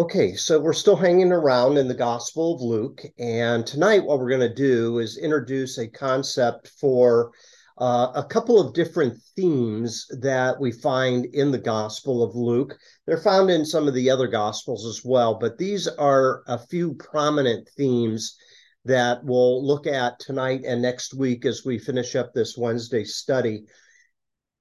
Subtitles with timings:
[0.00, 4.28] Okay, so we're still hanging around in the Gospel of Luke, and tonight what we're
[4.28, 7.32] going to do is introduce a concept for
[7.78, 12.78] uh, a couple of different themes that we find in the Gospel of Luke.
[13.06, 16.94] They're found in some of the other Gospels as well, but these are a few
[16.94, 18.36] prominent themes
[18.84, 23.64] that we'll look at tonight and next week as we finish up this Wednesday study.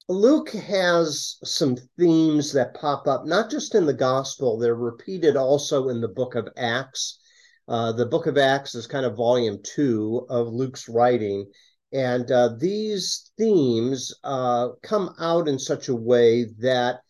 [0.09, 5.89] Luke has some themes that pop up, not just in the gospel, they're repeated also
[5.89, 7.19] in the book of Acts.
[7.67, 11.45] Uh, the book of Acts is kind of volume two of Luke's writing.
[11.91, 17.01] And uh, these themes uh, come out in such a way that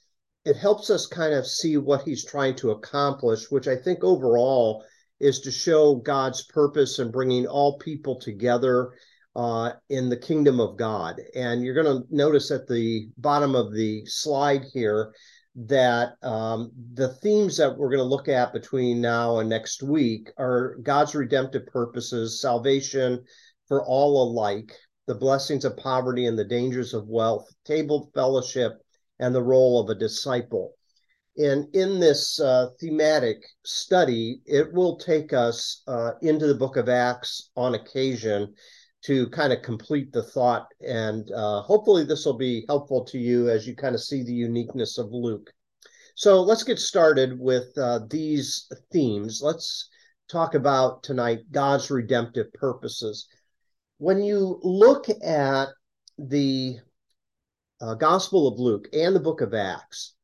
[0.43, 4.83] it helps us kind of see what he's trying to accomplish, which I think overall
[5.19, 8.93] is to show God's purpose in bringing all people together
[9.37, 11.21] uh, in the kingdom of God.
[11.35, 15.13] And you're going to notice at the bottom of the slide here
[15.55, 20.31] that um, the themes that we're going to look at between now and next week
[20.39, 23.23] are God's redemptive purposes, salvation
[23.67, 28.73] for all alike, the blessings of poverty and the dangers of wealth, table fellowship,
[29.19, 30.73] and the role of a disciple.
[31.37, 36.89] And in this uh, thematic study, it will take us uh, into the book of
[36.89, 38.55] Acts on occasion
[39.07, 40.67] to kind of complete the thought.
[40.85, 44.33] And uh, hopefully, this will be helpful to you as you kind of see the
[44.33, 45.49] uniqueness of Luke.
[46.15, 49.39] So let's get started with uh, these themes.
[49.41, 49.87] Let's
[50.29, 53.27] talk about tonight God's redemptive purposes.
[53.97, 55.69] When you look at
[56.17, 56.77] the
[57.79, 60.15] uh, Gospel of Luke and the book of Acts,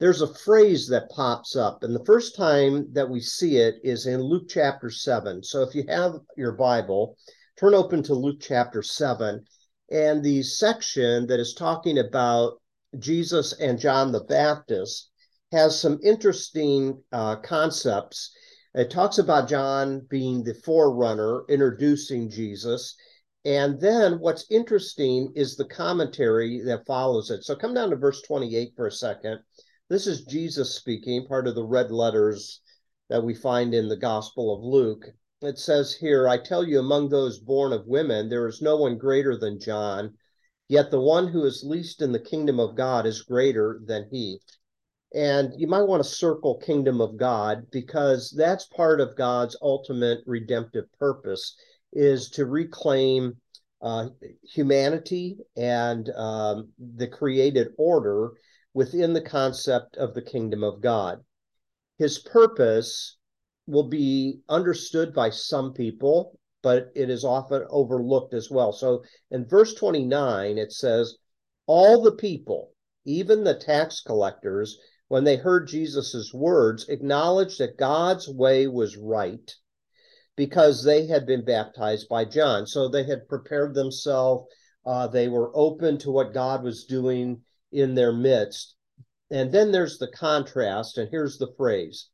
[0.00, 1.84] there's a phrase that pops up.
[1.84, 5.44] And the first time that we see it is in Luke chapter 7.
[5.44, 7.16] So if you have your Bible,
[7.58, 9.44] turn open to Luke chapter 7
[9.90, 12.54] and the section that is talking about
[12.98, 15.10] Jesus and John the Baptist
[15.52, 18.34] has some interesting uh, concepts.
[18.74, 22.96] It talks about John being the forerunner, introducing Jesus.
[23.44, 27.44] And then what's interesting is the commentary that follows it.
[27.44, 29.40] So come down to verse 28 for a second.
[29.90, 32.62] This is Jesus speaking, part of the red letters
[33.10, 35.04] that we find in the Gospel of Luke
[35.42, 38.98] it says here, I tell you, among those born of women, there is no one
[38.98, 40.16] greater than John,
[40.68, 44.40] yet the one who is least in the kingdom of God is greater than he.
[45.14, 50.20] And you might want to circle kingdom of God because that's part of God's ultimate
[50.26, 51.54] redemptive purpose
[51.92, 53.36] is to reclaim
[53.82, 54.08] uh,
[54.42, 58.32] humanity and um, the created order
[58.74, 61.22] within the concept of the kingdom of God.
[61.98, 63.18] His purpose
[63.66, 68.72] will be understood by some people, but it is often overlooked as well.
[68.72, 71.16] So in verse 29, it says,
[71.66, 72.72] All the people,
[73.04, 74.78] even the tax collectors,
[75.08, 79.50] when they heard Jesus' words, acknowledged that God's way was right
[80.36, 82.66] because they had been baptized by John.
[82.66, 84.48] So they had prepared themselves,
[84.84, 88.74] uh, they were open to what God was doing in their midst.
[89.30, 92.08] And then there's the contrast, and here's the phrase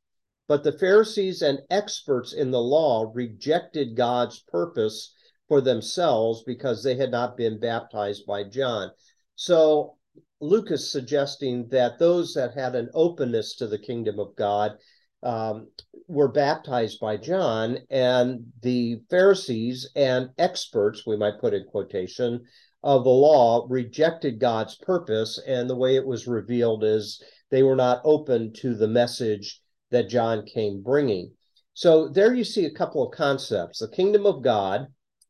[0.49, 5.15] but the Pharisees and experts in the law rejected God's purpose
[5.47, 8.91] for themselves because they had not been baptized by John.
[9.37, 9.97] So
[10.41, 14.79] Luke is suggesting that those that had an openness to the kingdom of God
[15.23, 15.69] um,
[16.07, 22.45] were baptized by John, and the Pharisees and experts, we might put in quotation,
[22.83, 25.41] of the law rejected God's purpose.
[25.47, 27.21] And the way it was revealed is
[27.51, 29.61] they were not open to the message
[29.91, 31.33] that John came bringing.
[31.75, 34.89] So there you see a couple of concepts the kingdom of God,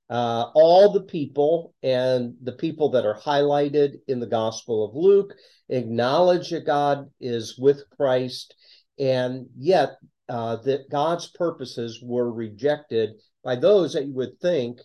[0.08, 5.34] uh, all the people, and the people that are highlighted in the Gospel of Luke
[5.68, 8.54] acknowledge that God is with Christ,
[8.98, 9.98] and yet
[10.28, 13.10] uh, that God's purposes were rejected
[13.44, 14.80] by those that you would think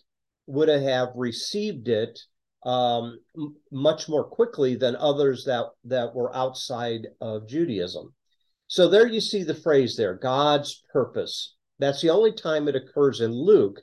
[0.46, 2.18] would have received it
[2.64, 3.18] um,
[3.70, 8.14] much more quickly than others that that were outside of Judaism.
[8.66, 11.54] So there you see the phrase there, God's purpose.
[11.78, 13.80] That's the only time it occurs in Luke,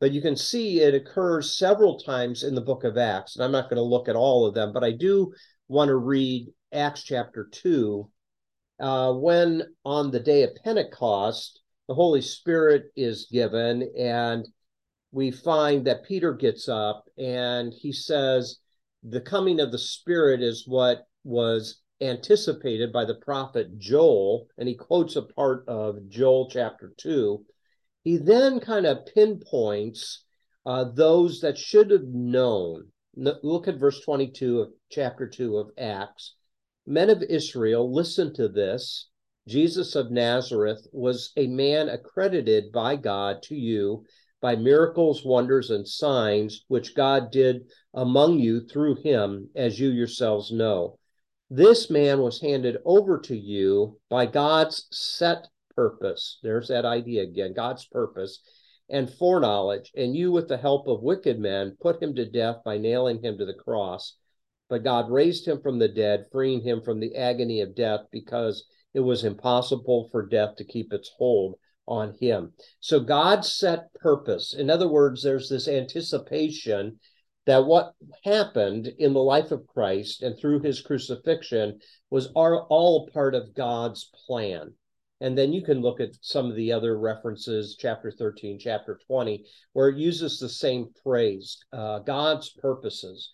[0.00, 3.36] but you can see it occurs several times in the book of Acts.
[3.36, 5.32] And I'm not going to look at all of them, but I do
[5.68, 8.10] want to read Acts chapter 2.
[8.80, 14.46] Uh, when on the day of Pentecost, the Holy Spirit is given, and
[15.12, 18.58] we find that Peter gets up and he says,
[19.04, 24.74] The coming of the Spirit is what was anticipated by the prophet Joel, and he
[24.74, 27.44] quotes a part of Joel chapter 2.
[28.02, 30.24] He then kind of pinpoints
[30.66, 32.88] uh, those that should have known.
[33.16, 36.34] Look at verse 22 of chapter 2 of Acts.
[36.86, 39.08] Men of Israel, listen to this.
[39.46, 44.04] Jesus of Nazareth, was a man accredited by God to you
[44.40, 47.62] by miracles, wonders, and signs which God did
[47.94, 50.98] among you through him, as you yourselves know.
[51.56, 55.46] This man was handed over to you by God's set
[55.76, 56.40] purpose.
[56.42, 58.40] There's that idea again God's purpose
[58.88, 62.76] and foreknowledge, and you, with the help of wicked men, put him to death by
[62.76, 64.16] nailing him to the cross.
[64.68, 68.66] But God raised him from the dead, freeing him from the agony of death because
[68.92, 71.54] it was impossible for death to keep its hold
[71.86, 72.52] on him.
[72.80, 74.54] So God set purpose.
[74.54, 76.98] In other words, there's this anticipation
[77.46, 77.94] that what
[78.24, 81.80] happened in the life of Christ and through his crucifixion
[82.10, 84.72] was all part of God's plan.
[85.20, 89.44] And then you can look at some of the other references, chapter 13, chapter 20,
[89.72, 93.30] where it uses the same phrase, uh, God's purposes.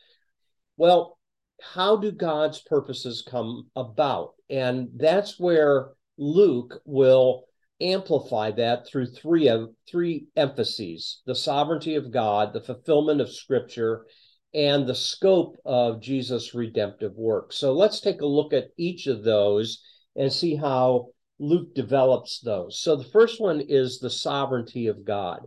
[0.76, 1.18] Well,
[1.60, 4.34] how do God's purposes come about?
[4.48, 7.44] And that's where Luke will
[7.80, 14.06] amplify that through three of three emphases the sovereignty of God, the fulfillment of scripture,
[14.52, 17.52] and the scope of Jesus' redemptive work.
[17.52, 19.82] So let's take a look at each of those
[20.16, 22.80] and see how Luke develops those.
[22.80, 25.40] So the first one is the sovereignty of God.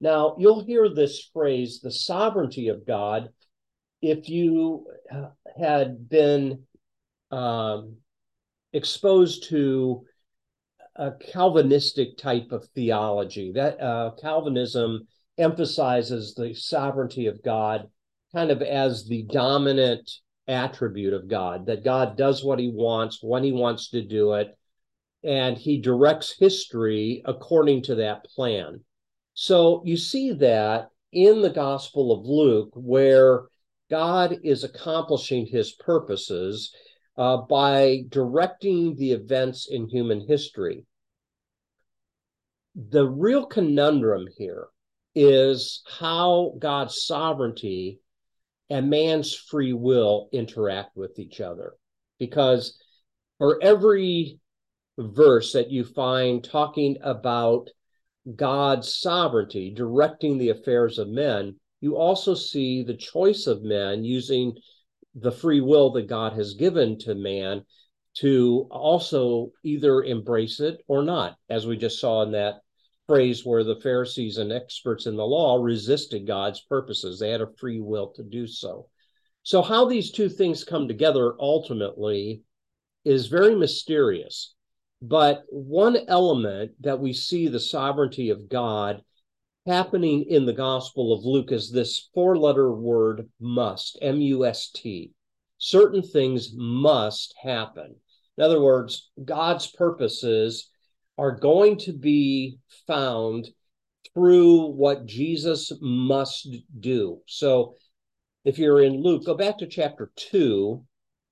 [0.00, 3.28] Now, you'll hear this phrase, the sovereignty of God,
[4.00, 4.86] if you
[5.58, 6.62] had been
[7.30, 7.96] um,
[8.72, 10.04] exposed to
[11.00, 13.52] a Calvinistic type of theology.
[13.52, 15.08] That uh, Calvinism
[15.38, 17.88] emphasizes the sovereignty of God
[18.34, 20.08] kind of as the dominant
[20.46, 24.56] attribute of God, that God does what he wants when he wants to do it,
[25.24, 28.80] and he directs history according to that plan.
[29.32, 33.44] So you see that in the Gospel of Luke, where
[33.88, 36.74] God is accomplishing his purposes
[37.16, 40.84] uh, by directing the events in human history
[42.74, 44.68] the real conundrum here
[45.14, 48.00] is how God's sovereignty
[48.68, 51.74] and man's free will interact with each other.
[52.18, 52.78] Because
[53.38, 54.38] for every
[54.96, 57.68] verse that you find talking about
[58.36, 64.54] God's sovereignty directing the affairs of men, you also see the choice of men using
[65.14, 67.64] the free will that God has given to man
[68.16, 72.60] to also either embrace it or not, as we just saw in that
[73.06, 77.18] phrase where the Pharisees and experts in the law resisted God's purposes.
[77.18, 78.88] They had a free will to do so.
[79.42, 82.42] So, how these two things come together ultimately
[83.04, 84.54] is very mysterious.
[85.02, 89.02] But one element that we see the sovereignty of God
[89.66, 94.70] happening in the Gospel of Luke is this four letter word must, M U S
[94.70, 95.12] T.
[95.60, 97.94] Certain things must happen.
[98.38, 100.70] In other words, God's purposes
[101.18, 103.46] are going to be found
[104.14, 106.48] through what Jesus must
[106.80, 107.20] do.
[107.26, 107.74] So
[108.46, 110.82] if you're in Luke, go back to chapter 2,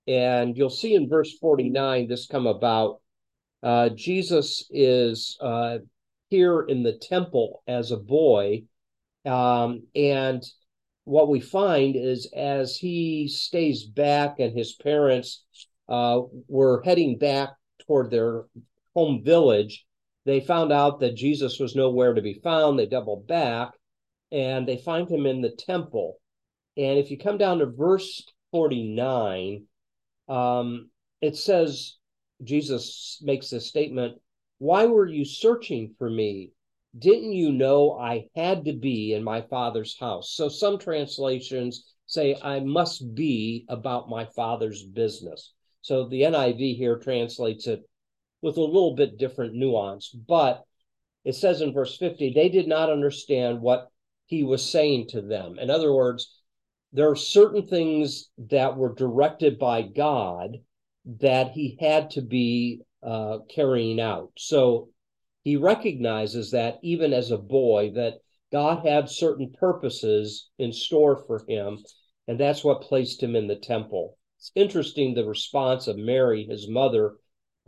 [0.07, 3.01] and you'll see in verse 49 this come about.
[3.63, 5.79] Uh, Jesus is uh,
[6.29, 8.65] here in the temple as a boy.
[9.25, 10.43] Um, and
[11.09, 15.43] what we find is as he stays back and his parents
[15.89, 17.51] uh, were heading back
[17.87, 18.45] toward their
[18.95, 19.87] home village,
[20.27, 22.79] they found out that Jesus was nowhere to be found.
[22.79, 23.71] They double back
[24.31, 26.19] and they find him in the temple.
[26.77, 28.23] And if you come down to verse
[28.53, 29.65] 49,
[30.29, 30.91] um,
[31.23, 31.97] it says,
[32.45, 34.19] Jesus makes this statement
[34.59, 36.53] Why were you searching for me?
[36.97, 40.33] Didn't you know I had to be in my father's house?
[40.33, 45.53] So some translations say, I must be about my father's business.
[45.83, 47.83] So the NIV here translates it
[48.43, 50.11] with a little bit different nuance.
[50.11, 50.65] But
[51.25, 53.91] it says in verse 50, they did not understand what
[54.27, 55.59] he was saying to them.
[55.59, 56.35] In other words,
[56.93, 60.59] there are certain things that were directed by God
[61.21, 64.33] that he had to be uh, carrying out.
[64.37, 64.89] So
[65.49, 68.21] he recognizes that even as a boy, that
[68.53, 71.85] God had certain purposes in store for him,
[72.27, 74.19] and that's what placed him in the temple.
[74.39, 77.17] It's interesting the response of Mary, his mother,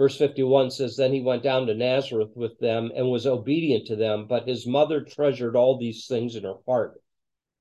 [0.00, 3.96] Verse 51 says, Then he went down to Nazareth with them and was obedient to
[3.96, 7.02] them, but his mother treasured all these things in her heart.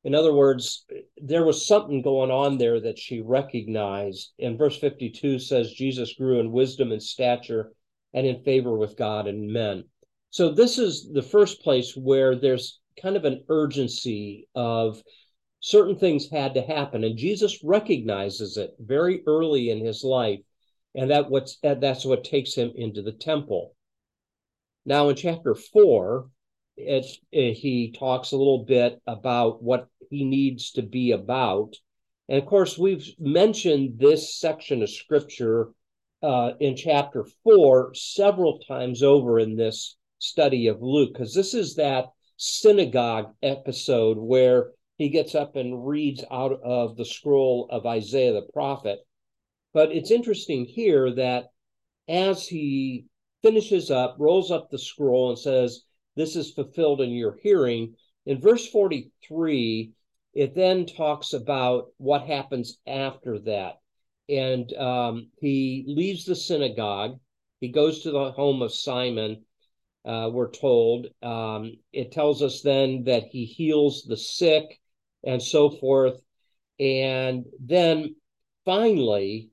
[0.05, 0.85] In other words,
[1.17, 4.31] there was something going on there that she recognized.
[4.39, 7.73] And verse 52 says, Jesus grew in wisdom and stature
[8.13, 9.83] and in favor with God and men.
[10.31, 15.01] So, this is the first place where there's kind of an urgency of
[15.61, 17.03] certain things had to happen.
[17.03, 20.39] And Jesus recognizes it very early in his life
[20.95, 23.75] And that what's that's what takes him into the temple.
[24.85, 26.29] Now in chapter four,
[26.77, 31.75] it, it, he talks a little bit about what he needs to be about.
[32.29, 35.69] And of course, we've mentioned this section of scripture
[36.23, 41.75] uh, in chapter four several times over in this study of Luke, because this is
[41.75, 48.33] that synagogue episode where he gets up and reads out of the scroll of Isaiah
[48.33, 48.99] the prophet.
[49.73, 51.47] But it's interesting here that
[52.07, 53.05] as he
[53.41, 55.83] finishes up, rolls up the scroll, and says,
[56.15, 57.95] This is fulfilled in your hearing,
[58.25, 59.91] in verse 43,
[60.33, 63.79] it then talks about what happens after that.
[64.27, 67.19] And um, he leaves the synagogue,
[67.59, 69.45] he goes to the home of Simon,
[70.05, 71.07] uh, we're told.
[71.21, 74.79] Um, it tells us then that he heals the sick
[75.23, 76.19] and so forth.
[76.79, 78.15] And then
[78.65, 79.49] finally,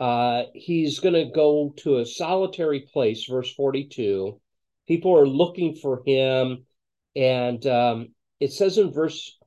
[0.00, 4.40] uh, he's going to go to a solitary place, verse 42.
[4.88, 6.64] People are looking for him.
[7.16, 8.08] And um,
[8.40, 9.38] it says in verse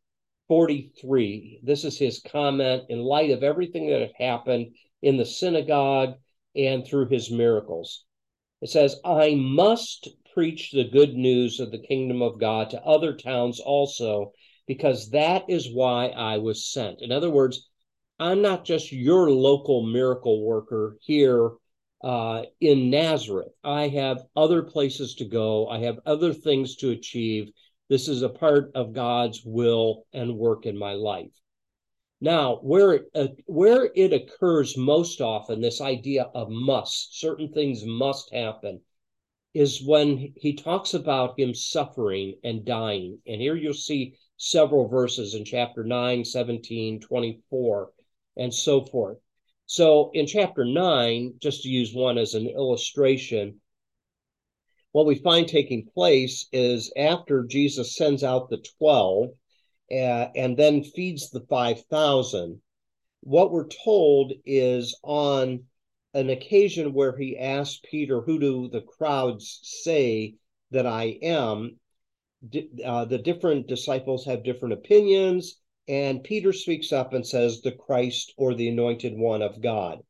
[0.48, 6.16] 43, this is his comment in light of everything that had happened in the synagogue
[6.56, 8.06] and through his miracles.
[8.62, 13.16] It says, I must preach the good news of the kingdom of God to other
[13.16, 14.34] towns also,
[14.68, 17.02] because that is why I was sent.
[17.02, 17.68] In other words,
[18.20, 21.54] I'm not just your local miracle worker here
[22.04, 23.52] uh, in Nazareth.
[23.64, 27.50] I have other places to go, I have other things to achieve.
[27.90, 31.32] This is a part of God's will and work in my life.
[32.22, 38.32] Now, where uh, where it occurs most often, this idea of must, certain things must
[38.32, 38.82] happen,
[39.54, 43.20] is when he talks about him suffering and dying.
[43.26, 47.92] And here you'll see several verses in chapter 9, 17, 24,
[48.38, 49.18] and so forth.
[49.66, 53.60] So in chapter 9, just to use one as an illustration,
[54.92, 59.30] what we find taking place is after Jesus sends out the 12
[59.92, 62.62] uh, and then feeds the 5,000.
[63.22, 65.66] What we're told is on
[66.14, 70.36] an occasion where he asked Peter, Who do the crowds say
[70.72, 71.80] that I am?
[72.84, 78.34] Uh, the different disciples have different opinions, and Peter speaks up and says, The Christ
[78.38, 80.04] or the anointed one of God.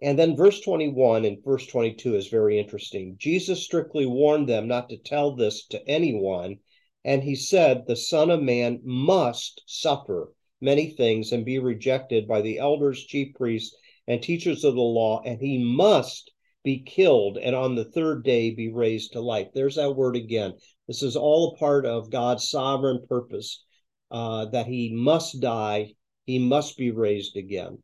[0.00, 3.16] And then verse 21 and verse 22 is very interesting.
[3.18, 6.58] Jesus strictly warned them not to tell this to anyone
[7.04, 12.42] and he said, The Son of Man must suffer many things and be rejected by
[12.42, 13.76] the elders, chief priests,
[14.08, 16.32] and teachers of the law, and he must
[16.64, 19.48] be killed and on the third day be raised to life.
[19.54, 20.54] There's that word again.
[20.86, 23.64] This is all a part of God's sovereign purpose
[24.10, 25.94] uh, that he must die,
[26.24, 27.78] he must be raised again.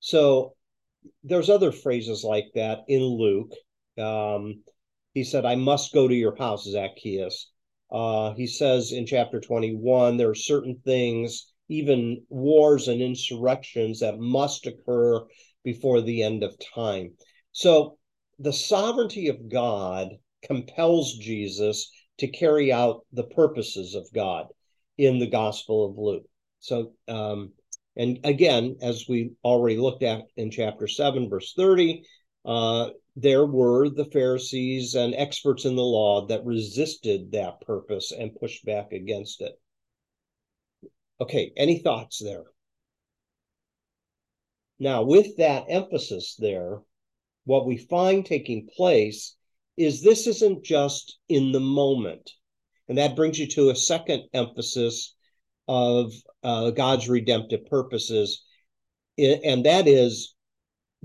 [0.00, 0.54] So
[1.24, 3.52] there's other phrases like that in Luke.
[3.98, 4.62] Um,
[5.14, 7.50] he said, I must go to your house, Zacchaeus.
[7.90, 14.18] Uh, he says in chapter 21 there are certain things, even wars and insurrections, that
[14.18, 15.24] must occur
[15.64, 17.14] before the end of time.
[17.52, 17.98] So
[18.38, 20.08] the sovereignty of God
[20.42, 24.46] compels Jesus to carry out the purposes of God
[24.96, 26.26] in the Gospel of Luke.
[26.60, 27.52] So, um,
[27.96, 32.04] and again, as we already looked at in chapter 7, verse 30,
[32.44, 38.34] uh, there were the Pharisees and experts in the law that resisted that purpose and
[38.34, 39.58] pushed back against it.
[41.20, 42.44] Okay, any thoughts there?
[44.80, 46.80] Now, with that emphasis there,
[47.44, 49.36] what we find taking place
[49.76, 52.32] is this isn't just in the moment.
[52.88, 55.14] And that brings you to a second emphasis
[55.68, 58.42] of uh, God's redemptive purposes,
[59.16, 60.34] and that is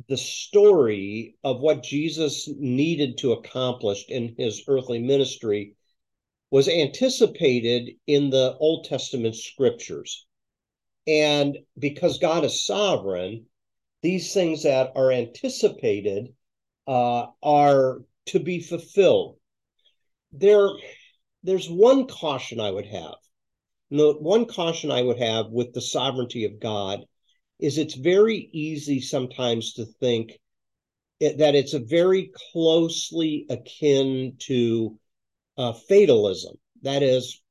[0.07, 5.75] the story of what Jesus needed to accomplish in his earthly ministry
[6.49, 10.25] was anticipated in the Old Testament scriptures.
[11.05, 13.45] And because God is sovereign,
[14.05, 16.31] these things that are anticipated
[16.85, 19.37] uh, are to be fulfilled.
[20.31, 20.69] There,
[21.41, 23.15] there's one caution I would have.
[23.89, 26.99] The one caution I would have with the sovereignty of God
[27.59, 30.39] is it's very easy sometimes to think
[31.19, 34.99] that it's a very closely akin to
[35.57, 36.53] uh, fatalism.
[36.83, 37.41] That is,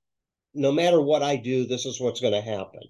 [0.54, 2.82] no matter what I do, this is what's going to happen.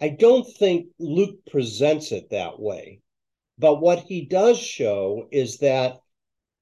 [0.00, 3.00] I don't think Luke presents it that way.
[3.58, 5.98] But what he does show is that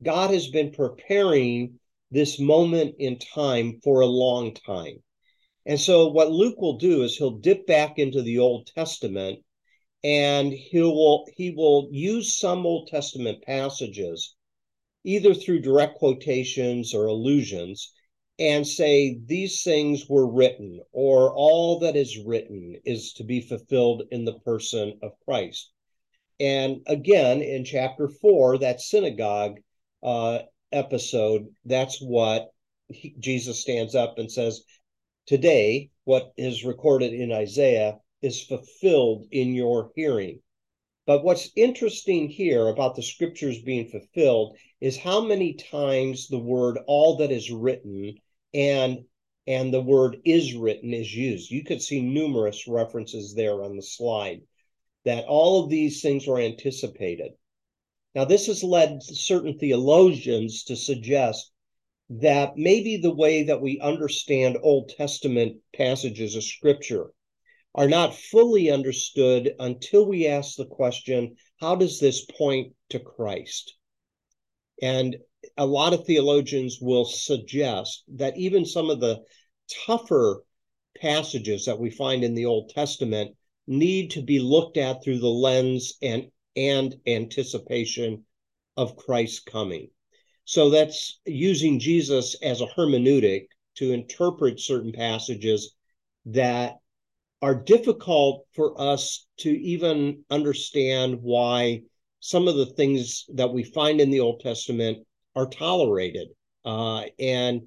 [0.02, 1.78] God has been preparing
[2.10, 5.02] this moment in time for a long time.
[5.66, 9.44] And so, what Luke will do is he'll dip back into the Old Testament
[10.04, 14.34] and he will he will use some Old Testament passages,
[15.04, 17.92] either through direct quotations or allusions,
[18.38, 24.02] and say these things were written, or all that is written is to be fulfilled
[24.10, 25.70] in the person of Christ.
[26.38, 29.58] And again, in chapter four, that synagogue
[30.02, 30.40] uh,
[30.70, 32.50] episode, that's what
[32.88, 34.62] he, Jesus stands up and says,
[35.26, 40.40] Today, what is recorded in Isaiah is fulfilled in your hearing.
[41.06, 46.78] But what's interesting here about the scriptures being fulfilled is how many times the word
[46.86, 48.16] all that is written
[48.56, 49.04] and
[49.46, 51.52] and the word is written is used.
[51.52, 54.40] You could see numerous references there on the slide
[55.04, 57.32] that all of these things were anticipated.
[58.16, 61.52] Now, this has led certain theologians to suggest
[62.10, 67.12] that maybe the way that we understand Old Testament passages of scripture
[67.74, 73.76] are not fully understood until we ask the question how does this point to Christ?
[74.82, 75.16] And
[75.56, 79.22] a lot of theologians will suggest that even some of the
[79.86, 80.44] tougher
[81.00, 83.36] passages that we find in the Old Testament
[83.66, 88.24] need to be looked at through the lens and, and anticipation
[88.76, 89.90] of Christ's coming.
[90.44, 95.74] So that's using Jesus as a hermeneutic to interpret certain passages
[96.26, 96.76] that
[97.42, 101.82] are difficult for us to even understand why
[102.20, 105.06] some of the things that we find in the Old Testament
[105.36, 106.28] are tolerated.
[106.64, 107.62] Uh, and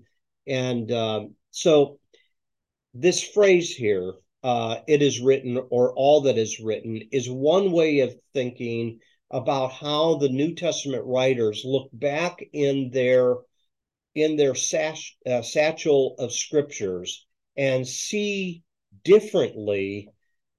[0.48, 2.00] and um, so
[2.94, 8.00] this phrase here, uh, it is written or all that is written, is one way
[8.00, 9.00] of thinking
[9.32, 13.36] about how the New Testament writers look back in their
[14.16, 18.64] in their sach, uh, satchel of scriptures and see
[19.04, 20.10] differently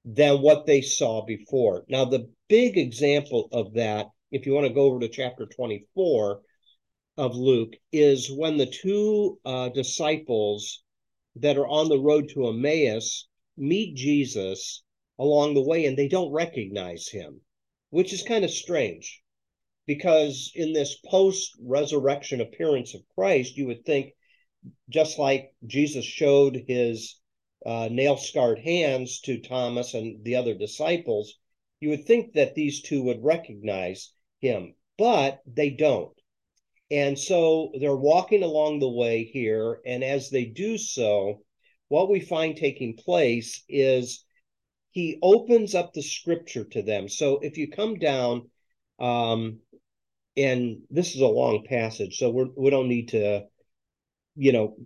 [0.05, 1.85] than what they saw before.
[1.89, 6.41] Now, the big example of that, if you want to go over to chapter 24
[7.21, 10.83] of Luke, is when the two uh, disciples
[11.37, 13.29] that are on the road to Emmaus
[13.59, 14.83] meet Jesus
[15.19, 17.43] along the way and they don't recognize him,
[17.91, 19.21] which is kind of strange
[19.87, 24.15] because in this post resurrection appearance of Christ, you would think
[24.89, 27.17] just like Jesus showed his
[27.67, 31.35] uh, nail scarred hands to Thomas and the other disciples,
[31.81, 36.20] you would think that these two would recognize him, but they don't.
[36.91, 39.81] And so they're walking along the way here.
[39.87, 41.43] And as they do so,
[41.89, 44.25] what we find taking place is
[44.91, 47.09] he opens up the scripture to them.
[47.09, 48.51] So if you come down,
[48.99, 49.61] um,
[50.37, 53.45] and this is a long passage, so we're, we don't need to,
[54.37, 54.77] you know,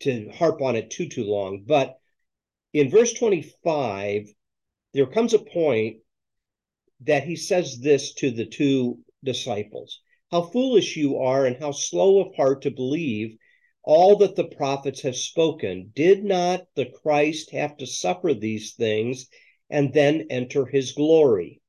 [0.00, 1.98] to harp on it too too long but
[2.72, 4.26] in verse 25
[4.94, 5.98] there comes a point
[7.02, 12.20] that he says this to the two disciples how foolish you are and how slow
[12.20, 13.36] of heart to believe
[13.82, 19.26] all that the prophets have spoken did not the christ have to suffer these things
[19.70, 21.60] and then enter his glory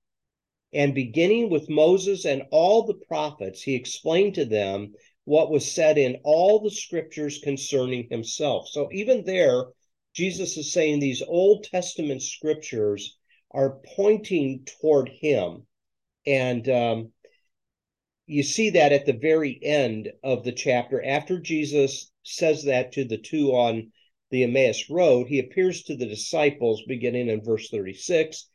[0.74, 4.94] and beginning with moses and all the prophets he explained to them
[5.26, 8.68] what was said in all the scriptures concerning himself.
[8.70, 9.66] So even there,
[10.14, 13.18] Jesus is saying these Old Testament scriptures
[13.52, 15.68] are pointing toward him.
[16.26, 17.12] And um,
[18.26, 21.04] you see that at the very end of the chapter.
[21.04, 23.92] After Jesus says that to the two on
[24.30, 28.48] the Emmaus Road, he appears to the disciples beginning in verse 36.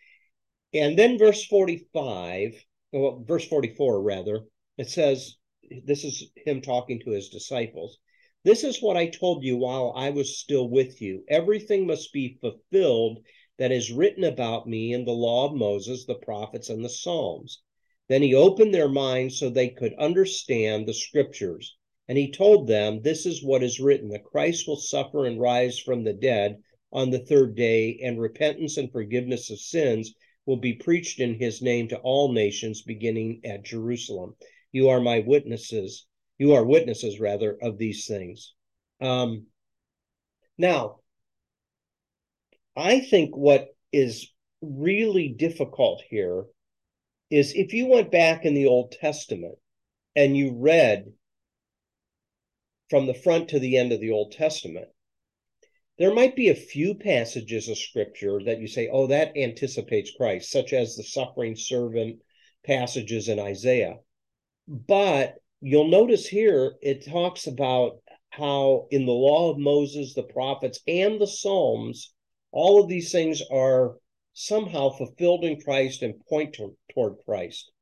[0.73, 2.55] And then verse 45,
[2.93, 4.45] well, verse 44 rather,
[4.79, 5.37] it says,
[5.85, 7.99] this is him talking to his disciples.
[8.45, 11.25] This is what I told you while I was still with you.
[11.29, 13.19] Everything must be fulfilled
[13.59, 17.63] that is written about me in the law of Moses, the prophets, and the Psalms.
[18.09, 21.77] Then he opened their minds so they could understand the scriptures.
[22.09, 25.79] And he told them, This is what is written that Christ will suffer and rise
[25.79, 30.15] from the dead on the third day, and repentance and forgiveness of sins
[30.47, 34.37] will be preached in his name to all nations, beginning at Jerusalem.
[34.71, 36.07] You are my witnesses.
[36.39, 38.55] You are witnesses, rather, of these things.
[39.01, 39.47] Um,
[40.57, 41.01] now,
[42.77, 46.45] I think what is really difficult here
[47.31, 49.59] is if you went back in the Old Testament
[50.15, 51.13] and you read
[52.89, 54.89] from the front to the end of the Old Testament,
[55.99, 60.51] there might be a few passages of scripture that you say, oh, that anticipates Christ,
[60.51, 62.21] such as the suffering servant
[62.65, 63.97] passages in Isaiah.
[64.69, 67.99] But you'll notice here it talks about
[68.31, 72.13] how in the law of Moses, the prophets, and the Psalms,
[72.53, 73.97] all of these things are
[74.39, 77.73] somehow fulfilled in Christ and point to, toward Christ.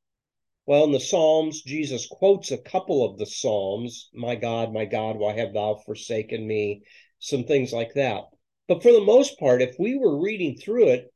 [0.67, 5.17] Well, in the Psalms, Jesus quotes a couple of the Psalms My God, my God,
[5.17, 6.83] why have thou forsaken me?
[7.19, 8.23] Some things like that.
[8.69, 11.13] But for the most part, if we were reading through it,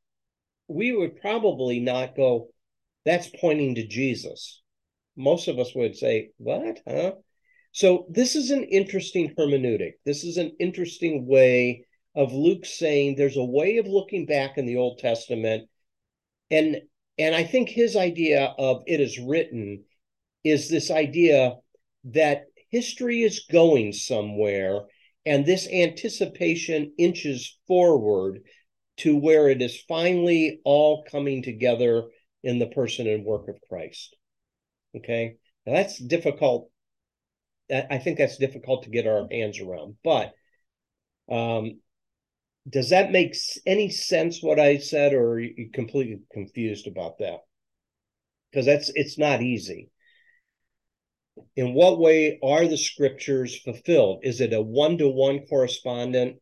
[0.67, 2.49] we would probably not go,
[3.05, 4.61] that's pointing to Jesus.
[5.17, 6.81] Most of us would say, what?
[6.87, 7.13] Huh?
[7.71, 9.93] So this is an interesting hermeneutic.
[10.05, 11.87] This is an interesting way
[12.19, 15.69] of Luke saying there's a way of looking back in the Old Testament.
[16.51, 16.83] And
[17.17, 19.85] and I think his idea of it is written
[20.43, 21.55] is this idea
[22.05, 24.81] that history is going somewhere
[25.27, 28.41] and this anticipation inches forward
[28.99, 32.05] to where it is finally all coming together
[32.43, 34.17] in the person and work of Christ.
[34.97, 35.37] Okay.
[35.65, 36.69] Now that's difficult.
[37.71, 39.99] I think that's difficult to get our hands around.
[40.03, 40.33] But
[41.31, 41.79] um,
[42.69, 47.39] does that make any sense what I said, or are you completely confused about that?
[48.51, 49.91] Because that's it's not easy.
[51.57, 54.21] In what way are the scriptures fulfilled?
[54.23, 56.37] Is it a one-to-one correspondent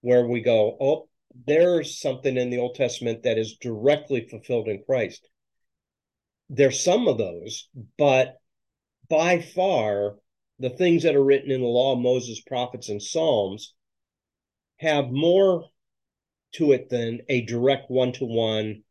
[0.00, 1.08] where we go, oh,
[1.46, 5.28] there's something in the Old Testament that is directly fulfilled in Christ?
[6.48, 8.38] There's some of those, but
[9.08, 10.16] by far,
[10.58, 13.74] the things that are written in the law Moses, prophets, and Psalms
[14.78, 15.69] have more
[16.52, 18.82] to it than a direct one to one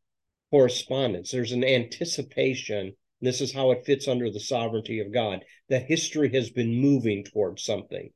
[0.52, 1.32] correspondence.
[1.32, 2.94] There's an anticipation.
[3.22, 7.24] This is how it fits under the sovereignty of God that history has been moving
[7.24, 8.12] towards something.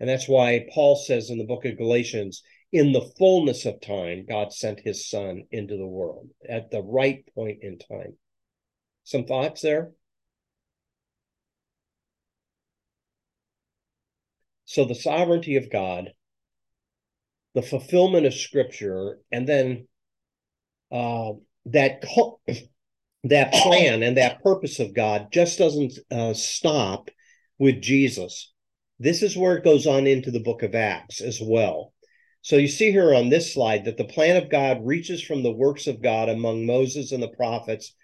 [0.00, 2.42] And that's why Paul says in the book of Galatians,
[2.72, 7.24] in the fullness of time, God sent his son into the world at the right
[7.34, 8.16] point in time.
[9.04, 9.92] Some thoughts there?
[14.64, 16.12] So the sovereignty of God
[17.54, 19.86] the fulfillment of scripture and then
[20.90, 21.32] uh,
[21.66, 22.02] that
[23.24, 27.10] that plan and that purpose of god just doesn't uh, stop
[27.58, 28.52] with jesus.
[28.98, 31.92] This is where it goes on into the book of acts as well.
[32.40, 35.52] So you see here on this slide that the plan of god reaches from the
[35.52, 37.94] works of god among moses and the prophets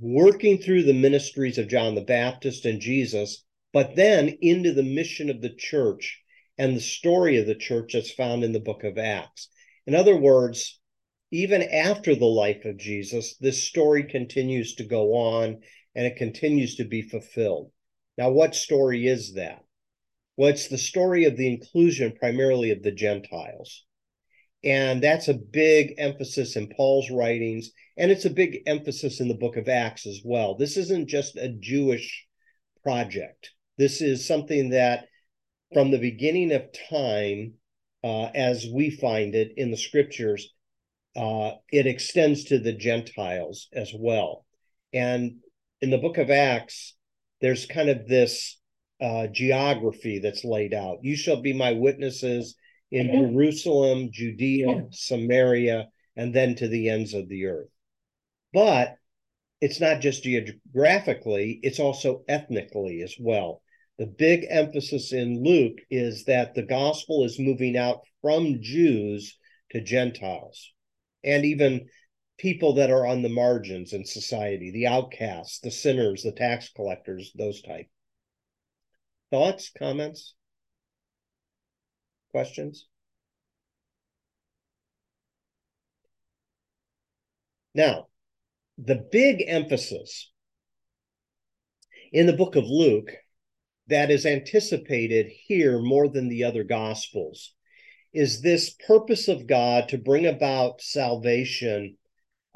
[0.00, 5.30] working through the ministries of john the baptist and jesus but then into the mission
[5.30, 6.22] of the church
[6.60, 9.48] and the story of the church that's found in the book of Acts.
[9.86, 10.78] In other words,
[11.30, 15.62] even after the life of Jesus, this story continues to go on
[15.94, 17.72] and it continues to be fulfilled.
[18.18, 19.64] Now, what story is that?
[20.36, 23.86] Well, it's the story of the inclusion primarily of the Gentiles.
[24.62, 29.34] And that's a big emphasis in Paul's writings, and it's a big emphasis in the
[29.34, 30.56] book of Acts as well.
[30.56, 32.26] This isn't just a Jewish
[32.82, 33.52] project.
[33.78, 35.06] This is something that
[35.72, 37.54] from the beginning of time,
[38.02, 40.52] uh, as we find it in the scriptures,
[41.16, 44.44] uh, it extends to the Gentiles as well.
[44.92, 45.38] And
[45.80, 46.94] in the book of Acts,
[47.40, 48.58] there's kind of this
[49.00, 50.98] uh, geography that's laid out.
[51.02, 52.56] You shall be my witnesses
[52.90, 53.32] in mm-hmm.
[53.32, 57.68] Jerusalem, Judea, Samaria, and then to the ends of the earth.
[58.52, 58.96] But
[59.60, 63.62] it's not just geographically, it's also ethnically as well.
[64.00, 69.36] The big emphasis in Luke is that the gospel is moving out from Jews
[69.72, 70.72] to Gentiles
[71.22, 71.86] and even
[72.38, 77.30] people that are on the margins in society, the outcasts, the sinners, the tax collectors,
[77.34, 77.88] those type.
[79.30, 80.34] Thoughts, comments,
[82.30, 82.86] questions?
[87.74, 88.06] Now,
[88.78, 90.32] the big emphasis
[92.10, 93.10] in the book of Luke
[93.90, 97.54] that is anticipated here more than the other gospels
[98.12, 101.96] is this purpose of God to bring about salvation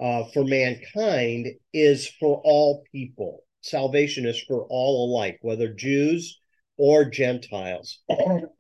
[0.00, 3.44] uh, for mankind is for all people.
[3.60, 6.40] Salvation is for all alike, whether Jews
[6.76, 8.00] or Gentiles.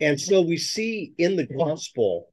[0.00, 2.28] And so we see in the gospel,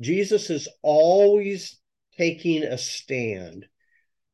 [0.00, 1.78] Jesus is always
[2.16, 3.66] taking a stand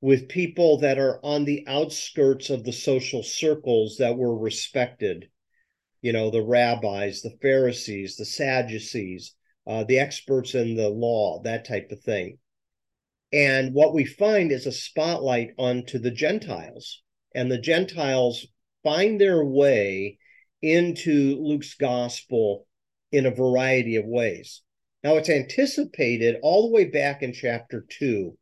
[0.03, 5.29] with people that are on the outskirts of the social circles that were respected
[6.03, 9.35] you know, the rabbis, the Pharisees, the Sadducees,
[9.67, 12.39] uh, the experts in the law, that type of thing.
[13.33, 17.03] And what we find is a spotlight onto the Gentiles.
[17.35, 18.47] And the Gentiles
[18.83, 20.19] find their way
[20.63, 22.67] into Luke's gospel
[23.13, 24.63] in a variety of ways.
[25.03, 28.37] Now, it's anticipated all the way back in chapter two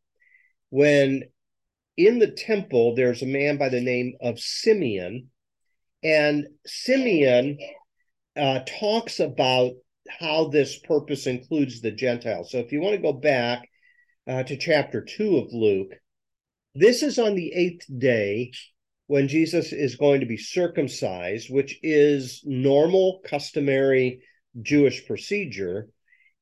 [0.70, 1.24] when
[1.96, 5.30] in the temple there's a man by the name of Simeon
[6.02, 7.58] and Simeon
[8.36, 9.72] uh, talks about
[10.08, 12.50] how this purpose includes the Gentiles.
[12.50, 13.68] So if you want to go back,
[14.28, 15.94] uh, to chapter 2 of Luke.
[16.74, 18.52] This is on the eighth day
[19.06, 24.20] when Jesus is going to be circumcised, which is normal, customary
[24.60, 25.88] Jewish procedure.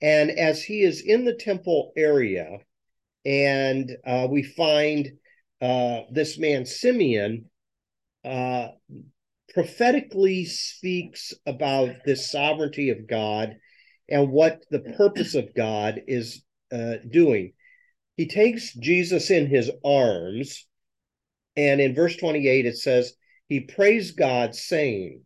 [0.02, 2.58] And as he is in the temple area,
[3.24, 5.12] and uh, we find
[5.60, 7.46] uh, this man, Simeon,
[8.24, 8.68] uh,
[9.56, 13.56] prophetically speaks about this sovereignty of God
[14.06, 17.54] and what the purpose of God is uh, doing.
[18.18, 20.66] He takes Jesus in his arms,
[21.56, 23.14] and in verse 28, it says,
[23.48, 25.22] He praised God, saying,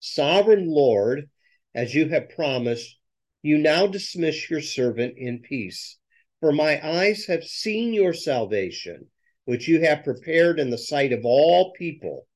[0.00, 1.30] Sovereign Lord,
[1.76, 2.98] as you have promised,
[3.40, 5.96] you now dismiss your servant in peace.
[6.40, 9.06] For my eyes have seen your salvation,
[9.44, 12.26] which you have prepared in the sight of all people,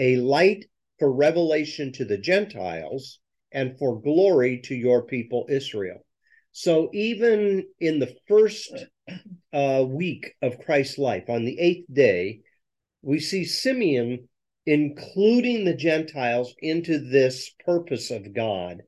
[0.00, 0.64] a light
[0.98, 3.20] for revelation to the Gentiles
[3.52, 6.04] and for glory to your people Israel.
[6.52, 8.72] So even in the first
[9.52, 12.40] uh, week of Christ's life, on the eighth day,
[13.02, 14.28] we see Simeon
[14.66, 18.82] including the Gentiles into this purpose of God.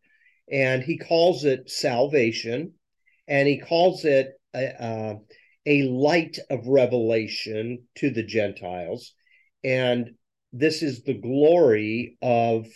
[0.50, 2.74] And he calls it salvation,
[3.26, 5.14] and he calls it a, uh,
[5.64, 9.14] a light of revelation to the Gentiles.
[9.64, 10.10] And
[10.52, 12.66] this is the glory of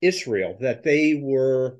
[0.00, 1.78] Israel, that they were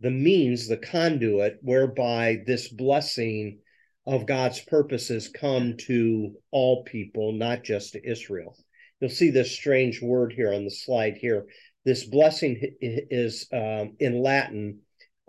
[0.00, 3.58] the means, the conduit whereby this blessing
[4.06, 8.56] of God's purposes come to all people, not just to Israel.
[9.00, 11.46] You'll see this strange word here on the slide here.
[11.84, 14.80] This blessing is um, in Latin,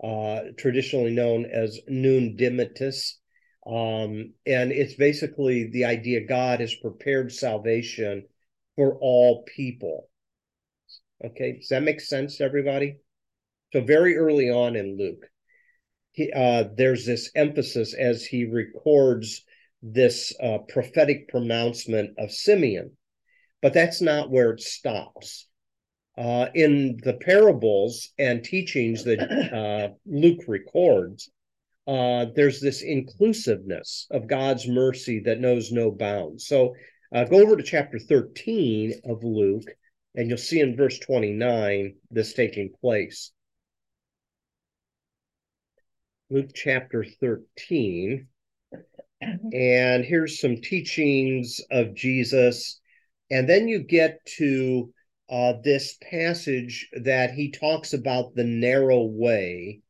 [0.02, 3.14] uh, traditionally known as Nunc Dimittis.
[3.66, 8.24] Um, and it's basically the idea God has prepared salvation
[8.78, 10.08] for all people.
[11.24, 12.98] Okay, does that make sense everybody?
[13.72, 15.26] So very early on in Luke,
[16.12, 19.44] he, uh, there's this emphasis as he records
[19.82, 22.92] this uh, prophetic pronouncement of Simeon,
[23.62, 25.48] but that's not where it stops.
[26.16, 31.30] Uh, in the parables and teachings that uh, Luke records,
[31.88, 36.46] uh, there's this inclusiveness of God's mercy that knows no bounds.
[36.46, 36.74] So
[37.14, 39.70] uh, go over to chapter 13 of Luke,
[40.14, 43.32] and you'll see in verse 29 this taking place.
[46.30, 48.26] Luke chapter 13.
[49.20, 52.80] And here's some teachings of Jesus.
[53.30, 54.92] And then you get to
[55.30, 59.80] uh, this passage that he talks about the narrow way,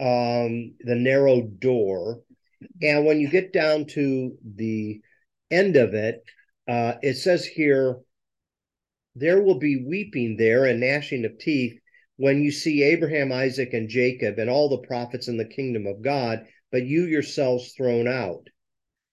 [0.00, 2.22] um, the narrow door.
[2.82, 5.00] And when you get down to the
[5.50, 6.22] end of it,
[6.68, 7.98] uh, it says here,
[9.14, 11.78] there will be weeping there and gnashing of teeth
[12.16, 16.02] when you see Abraham, Isaac, and Jacob and all the prophets in the kingdom of
[16.02, 18.48] God, but you yourselves thrown out.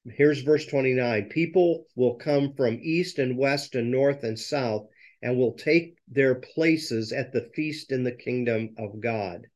[0.05, 4.87] Here's verse 29 People will come from east and west and north and south
[5.21, 9.47] and will take their places at the feast in the kingdom of God.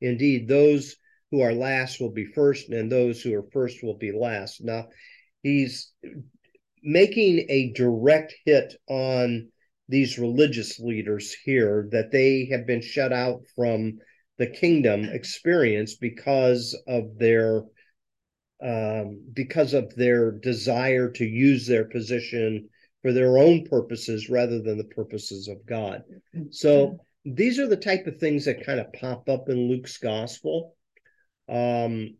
[0.00, 0.96] Indeed, those
[1.30, 4.62] who are last will be first, and those who are first will be last.
[4.62, 4.88] Now,
[5.42, 5.92] he's
[6.82, 9.48] making a direct hit on
[9.88, 13.98] these religious leaders here that they have been shut out from
[14.38, 17.62] the kingdom experience because of their
[18.64, 22.68] um, because of their desire to use their position
[23.02, 26.02] for their own purposes rather than the purposes of God.
[26.50, 30.76] So these are the type of things that kind of pop up in Luke's gospel.
[31.48, 32.16] Um,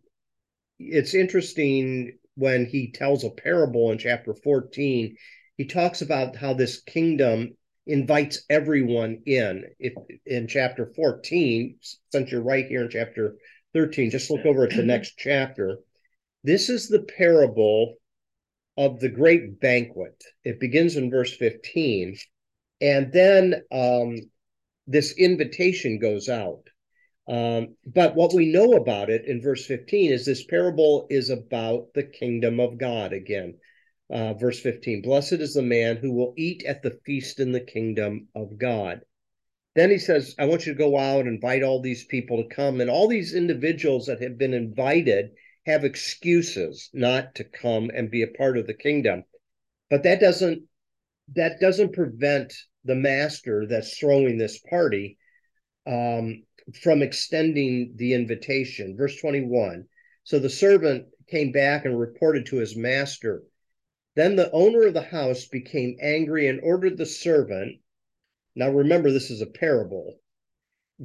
[0.80, 5.16] it's interesting when he tells a parable in chapter 14
[5.56, 9.64] he talks about how this kingdom invites everyone in.
[9.78, 9.92] If
[10.24, 11.76] in chapter 14,
[12.10, 13.36] since you're right here in chapter
[13.74, 15.78] 13, just look over at the next chapter.
[16.44, 17.94] This is the parable
[18.76, 20.20] of the great banquet.
[20.44, 22.16] It begins in verse 15.
[22.80, 24.16] And then um,
[24.86, 26.64] this invitation goes out.
[27.28, 31.94] Um, but what we know about it in verse 15 is this parable is about
[31.94, 33.58] the kingdom of God again.
[34.10, 37.60] Uh, verse 15 Blessed is the man who will eat at the feast in the
[37.60, 39.02] kingdom of God.
[39.74, 42.54] Then he says, I want you to go out and invite all these people to
[42.54, 42.80] come.
[42.80, 45.30] And all these individuals that have been invited
[45.64, 49.24] have excuses not to come and be a part of the kingdom.
[49.88, 50.64] But that doesn't
[51.34, 52.52] that doesn't prevent
[52.84, 55.18] the master that's throwing this party
[55.86, 56.42] um,
[56.82, 58.96] from extending the invitation.
[58.96, 59.88] Verse 21.
[60.24, 63.44] So the servant came back and reported to his master,
[64.14, 67.80] then the owner of the house became angry and ordered the servant.
[68.54, 70.20] Now remember, this is a parable.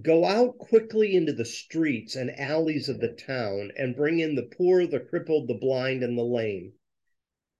[0.01, 4.43] Go out quickly into the streets and alleys of the town and bring in the
[4.43, 6.73] poor, the crippled, the blind, and the lame.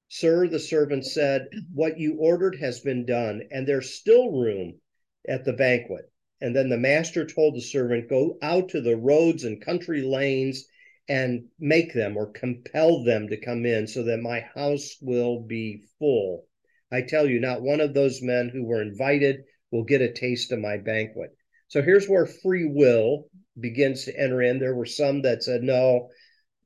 [0.10, 4.82] Sir, the servant said, What you ordered has been done, and there's still room
[5.28, 6.12] at the banquet.
[6.40, 10.66] And then the master told the servant, Go out to the roads and country lanes
[11.10, 15.84] and make them or compel them to come in so that my house will be
[16.00, 16.46] full.
[16.92, 20.52] I tell you, not one of those men who were invited will get a taste
[20.52, 21.32] of my banquet.
[21.70, 24.60] So here's where free will begins to enter in.
[24.60, 26.10] There were some that said, no,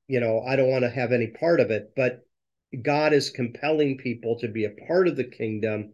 [0.07, 1.93] you know, I don't want to have any part of it.
[1.95, 2.21] But
[2.81, 5.93] God is compelling people to be a part of the kingdom.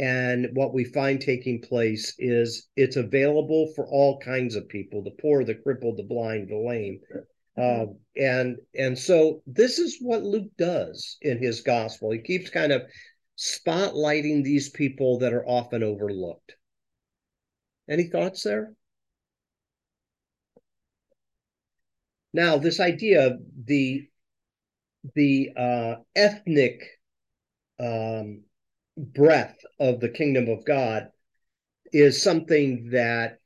[0.00, 5.10] And what we find taking place is it's available for all kinds of people the
[5.10, 7.00] poor, the crippled, the blind, the lame.
[7.54, 7.84] Uh,
[8.16, 12.12] and and so this is what Luke does in his gospel.
[12.12, 12.82] He keeps kind of
[13.38, 16.56] spotlighting these people that are often overlooked.
[17.86, 18.72] Any thoughts there?
[22.32, 24.08] Now, this idea of the
[25.14, 26.86] the uh, ethnic
[27.78, 28.44] um,
[29.00, 31.10] breadth of the kingdom of God
[31.92, 33.38] is something that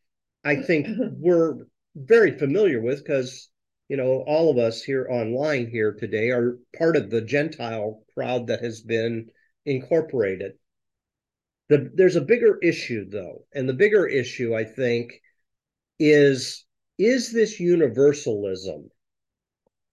[0.45, 0.89] I think
[1.19, 3.49] we're very familiar with because
[3.89, 8.49] you know all of us here online here today are part of the Gentile crowd
[8.49, 9.31] that has been
[9.65, 10.53] incorporated.
[11.69, 15.13] The, there's a bigger issue, though, and the bigger issue, I think,
[15.99, 16.65] is
[16.99, 18.91] is this universalism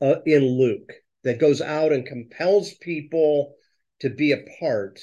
[0.02, 0.92] uh, in Luke
[1.24, 3.56] that goes out and compels people
[4.00, 5.00] to be a part?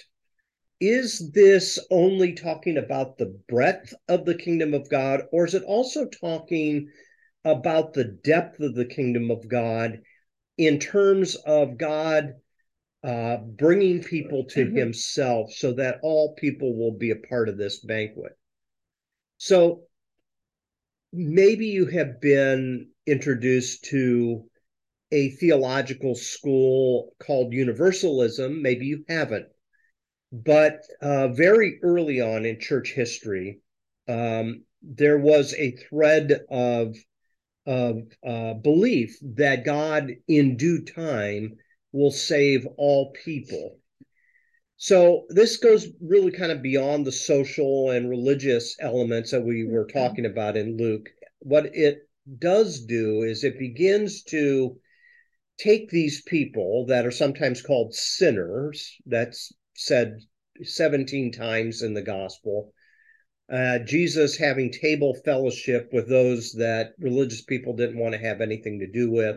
[0.81, 5.65] Is this only talking about the breadth of the kingdom of God, or is it
[5.65, 6.89] also talking
[7.45, 10.01] about the depth of the kingdom of God
[10.57, 12.35] in terms of God
[13.03, 14.77] uh, bringing people to mm-hmm.
[14.77, 18.33] himself so that all people will be a part of this banquet.
[19.39, 19.83] So
[21.13, 24.45] maybe you have been introduced to
[25.11, 28.61] a theological school called Universalism.
[28.61, 29.47] Maybe you haven't.
[30.31, 33.61] But uh, very early on in church history,
[34.07, 36.97] um, there was a thread of,
[37.67, 41.57] of uh, belief that God, in due time,
[41.93, 43.79] will save all people.
[44.77, 49.85] So this goes really kind of beyond the social and religious elements that we were
[49.85, 49.99] mm-hmm.
[49.99, 51.09] talking about in Luke.
[51.41, 54.79] What it does do is it begins to
[55.59, 60.19] take these people that are sometimes called sinners, that's said
[60.63, 62.73] 17 times in the gospel.
[63.51, 68.81] Uh, Jesus having table fellowship with those that religious people didn't want to have anything
[68.81, 69.37] to do with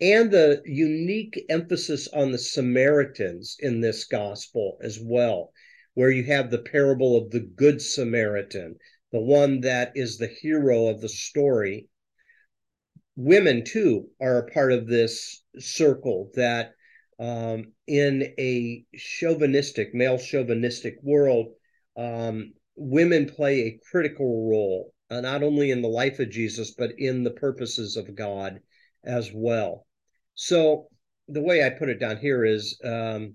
[0.00, 5.52] and the unique emphasis on the Samaritans in this gospel as well,
[5.94, 8.76] where you have the parable of the Good Samaritan,
[9.12, 11.88] the one that is the hero of the story.
[13.16, 16.72] Women, too, are a part of this circle that,
[17.20, 21.48] um, in a chauvinistic, male chauvinistic world,
[21.96, 26.92] um, women play a critical role, uh, not only in the life of Jesus, but
[26.98, 28.60] in the purposes of God
[29.04, 29.86] as well.
[30.34, 30.88] So
[31.28, 33.34] the way I put it down here is um,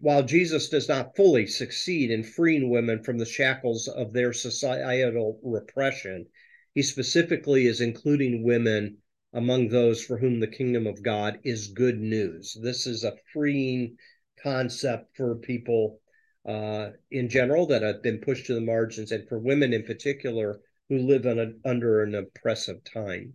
[0.00, 5.38] while Jesus does not fully succeed in freeing women from the shackles of their societal
[5.44, 6.26] repression,
[6.74, 8.98] he specifically is including women
[9.32, 12.56] among those for whom the kingdom of God is good news.
[12.60, 13.96] This is a freeing
[14.42, 16.00] concept for people
[16.48, 20.60] uh, in general that have been pushed to the margins, and for women in particular
[20.88, 23.34] who live a, under an oppressive time.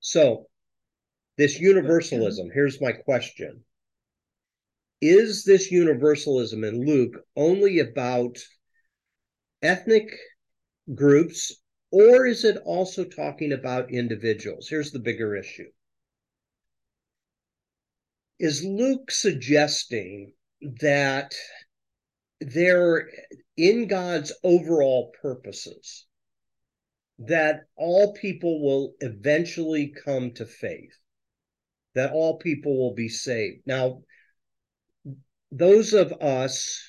[0.00, 0.46] So,
[1.36, 3.64] this universalism, here's my question.
[5.00, 8.38] Is this universalism in Luke only about
[9.62, 10.08] ethnic
[10.94, 11.61] groups,
[11.92, 14.68] or is it also talking about individuals?
[14.68, 15.70] Here's the bigger issue.
[18.40, 20.32] Is Luke suggesting
[20.80, 21.34] that
[22.40, 23.08] there,
[23.56, 26.06] in God's overall purposes,
[27.18, 30.96] that all people will eventually come to faith?
[31.94, 33.62] that all people will be saved.
[33.66, 34.02] Now,
[35.50, 36.82] those of us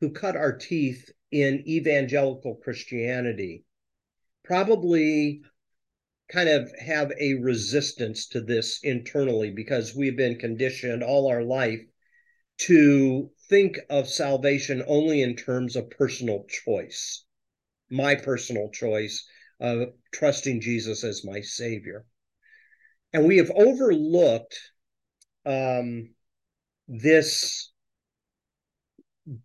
[0.00, 3.64] who cut our teeth in evangelical Christianity
[4.48, 5.42] probably
[6.32, 11.80] kind of have a resistance to this internally because we've been conditioned all our life
[12.56, 17.24] to think of salvation only in terms of personal choice,
[17.90, 19.26] my personal choice
[19.60, 22.06] of trusting Jesus as my Savior.
[23.12, 24.58] And we have overlooked
[25.44, 26.14] um,
[26.88, 27.70] this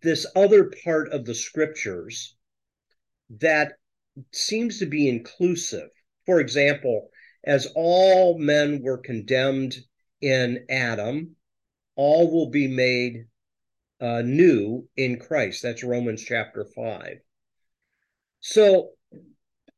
[0.00, 2.36] this other part of the scriptures
[3.28, 3.74] that
[4.32, 5.90] seems to be inclusive.
[6.26, 7.10] For example,
[7.44, 9.76] as all men were condemned
[10.20, 11.36] in Adam,
[11.96, 13.26] all will be made
[14.00, 15.62] uh, new in Christ.
[15.62, 17.18] That's Romans chapter 5.
[18.40, 18.90] So,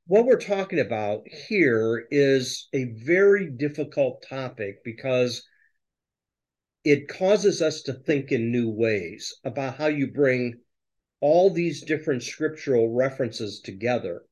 [0.07, 5.43] what we're talking about here is a very difficult topic because
[6.84, 10.61] it causes us to think in new ways about how you bring
[11.20, 14.22] all these different scriptural references together.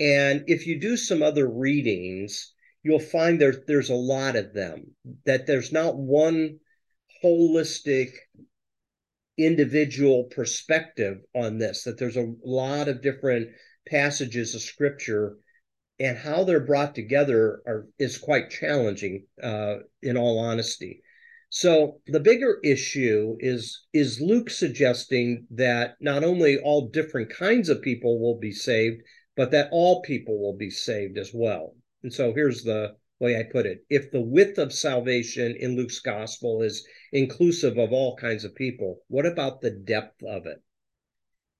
[0.00, 4.94] And if you do some other readings, you'll find there, there's a lot of them,
[5.24, 6.60] that there's not one
[7.24, 8.10] holistic
[9.36, 13.48] individual perspective on this, that there's a lot of different
[13.88, 15.36] passages of scripture
[16.00, 21.02] and how they're brought together are is quite challenging uh, in all honesty
[21.50, 27.80] so the bigger issue is is luke suggesting that not only all different kinds of
[27.80, 29.00] people will be saved
[29.34, 31.76] but that all people will be saved as well.
[32.02, 33.84] And so here's the way i put it.
[33.88, 39.00] If the width of salvation in luke's gospel is inclusive of all kinds of people
[39.08, 40.60] what about the depth of it?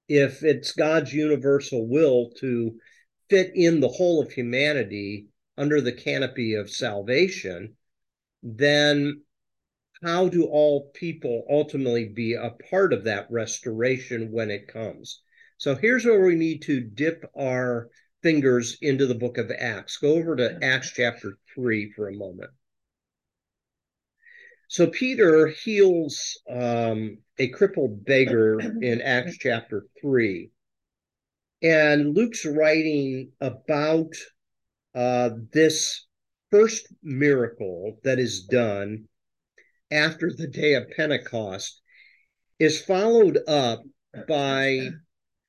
[0.08, 2.78] If it's God's universal will to
[3.30, 7.76] fit in the whole of humanity under the canopy of salvation,
[8.42, 9.22] then
[10.02, 15.22] how do all people ultimately be a part of that restoration when it comes?
[15.56, 17.90] So here's where we need to dip our
[18.22, 19.96] fingers into the book of Acts.
[19.96, 22.50] Go over to Acts chapter 3 for a moment.
[24.68, 30.50] So Peter heals um, a crippled beggar in Acts chapter 3.
[31.62, 34.12] And Luke's writing about
[34.94, 36.06] uh, this
[36.50, 39.08] first miracle that is done
[39.90, 41.80] after the day of Pentecost
[42.58, 43.82] is followed up
[44.26, 44.88] by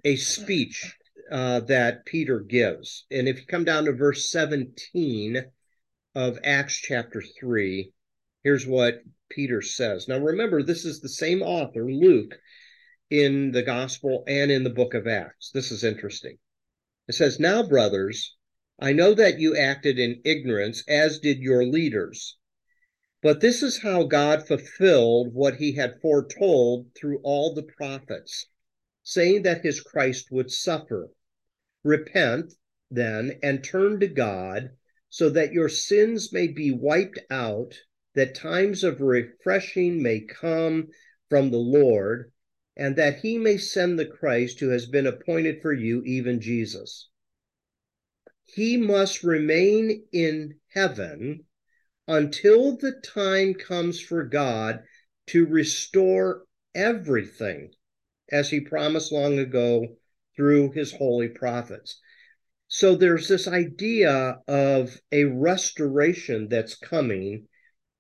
[0.04, 0.96] a speech
[1.32, 3.06] uh, that Peter gives.
[3.12, 5.44] And if you come down to verse 17
[6.16, 7.92] of Acts chapter 3,
[8.44, 10.08] Here's what Peter says.
[10.08, 12.40] Now, remember, this is the same author, Luke,
[13.10, 15.52] in the gospel and in the book of Acts.
[15.52, 16.38] This is interesting.
[17.08, 18.38] It says, Now, brothers,
[18.80, 22.38] I know that you acted in ignorance, as did your leaders.
[23.22, 28.48] But this is how God fulfilled what he had foretold through all the prophets,
[29.04, 31.12] saying that his Christ would suffer.
[31.84, 32.54] Repent,
[32.90, 34.72] then, and turn to God,
[35.10, 37.78] so that your sins may be wiped out
[38.14, 40.88] that times of refreshing may come
[41.28, 42.32] from the Lord,
[42.78, 47.10] and that he may send the Christ who has been appointed for you, even Jesus.
[48.46, 51.46] He must remain in heaven
[52.10, 54.82] until the time comes for God
[55.28, 56.44] to restore
[56.76, 57.72] everything,
[58.32, 59.86] as he promised long ago
[60.36, 62.02] through his holy prophets.
[62.68, 67.48] So there's this idea of a restoration that's coming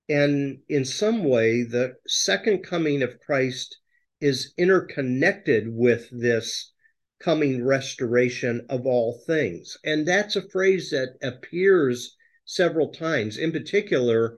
[0.09, 3.77] and in some way, the second coming of Christ
[4.19, 6.73] is interconnected with this
[7.19, 9.77] coming restoration of all things.
[9.83, 12.17] And that's a phrase that appears
[12.49, 13.37] several times.
[13.37, 14.37] In particular,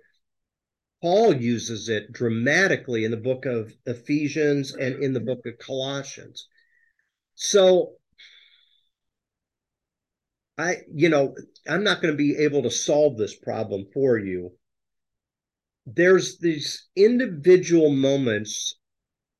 [1.02, 6.48] Paul uses it dramatically in the book of Ephesians and in the book of Colossians.
[7.36, 7.94] So,
[10.58, 11.36] I, you know,
[11.68, 14.52] I'm not going to be able to solve this problem for you
[15.86, 18.76] there's these individual moments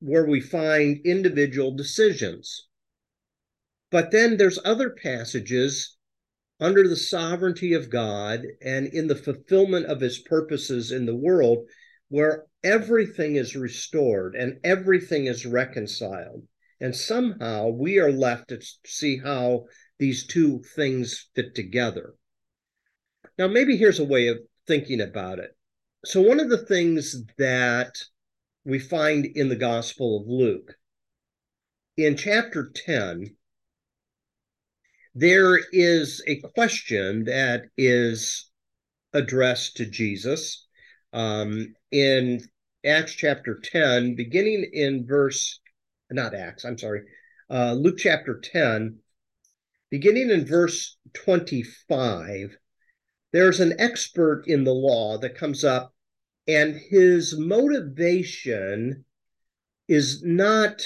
[0.00, 2.66] where we find individual decisions.
[3.90, 5.96] But then there's other passages
[6.62, 11.66] under the sovereignty of God and in the fulfillment of his purposes in the world
[12.08, 16.46] where everything is restored and everything is reconciled.
[16.80, 19.64] And somehow we are left to see how
[19.98, 22.14] these two things fit together.
[23.38, 25.56] Now, maybe here's a way of thinking about it
[26.04, 27.94] so, one of the things that
[28.64, 30.76] we find in the Gospel of Luke,
[31.96, 33.36] in chapter 10,
[35.14, 38.50] there is a question that is
[39.12, 40.66] addressed to Jesus
[41.12, 42.40] um, in
[42.84, 45.60] Acts chapter 10, beginning in verse,
[46.10, 47.02] not Acts, I'm sorry,
[47.50, 48.98] uh, Luke chapter 10,
[49.90, 52.56] beginning in verse 25
[53.32, 55.94] there's an expert in the law that comes up,
[56.46, 59.04] and his motivation
[59.88, 60.82] is not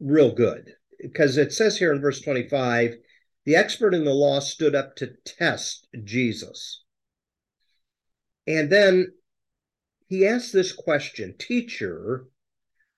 [0.00, 2.96] real good because it says here in verse 25
[3.44, 6.82] the expert in the law stood up to test Jesus.
[8.46, 9.12] And then
[10.06, 12.26] he asked this question Teacher,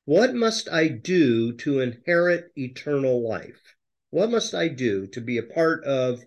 [0.05, 3.75] what must I do to inherit eternal life?
[4.11, 6.23] What must I do to be a part of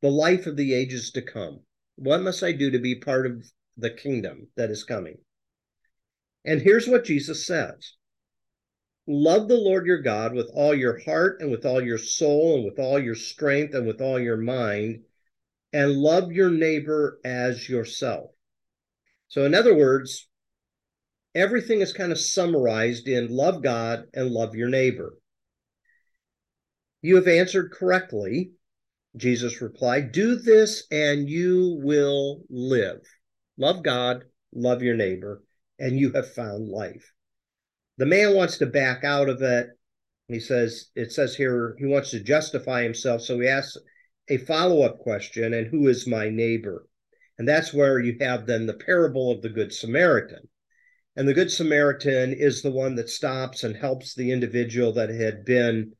[0.00, 1.60] the life of the ages to come?
[1.96, 3.44] What must I do to be part of
[3.76, 5.18] the kingdom that is coming?
[6.44, 7.94] And here's what Jesus says
[9.12, 12.64] Love the Lord your God with all your heart and with all your soul and
[12.64, 15.02] with all your strength and with all your mind,
[15.72, 18.30] and love your neighbor as yourself.
[19.26, 20.28] So, in other words,
[21.34, 25.18] everything is kind of summarized in love God and love your neighbor.
[27.02, 28.52] You have answered correctly,
[29.16, 30.12] Jesus replied.
[30.12, 33.00] Do this and you will live.
[33.58, 34.22] Love God,
[34.54, 35.42] love your neighbor,
[35.80, 37.12] and you have found life.
[38.00, 39.68] The man wants to back out of it.
[40.26, 43.20] He says, it says here, he wants to justify himself.
[43.20, 43.76] So he asks
[44.30, 46.86] a follow up question, and who is my neighbor?
[47.38, 50.48] And that's where you have then the parable of the Good Samaritan.
[51.14, 55.44] And the Good Samaritan is the one that stops and helps the individual that had
[55.44, 55.92] been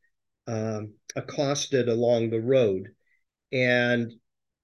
[0.47, 2.89] um, accosted along the road.
[3.53, 4.11] And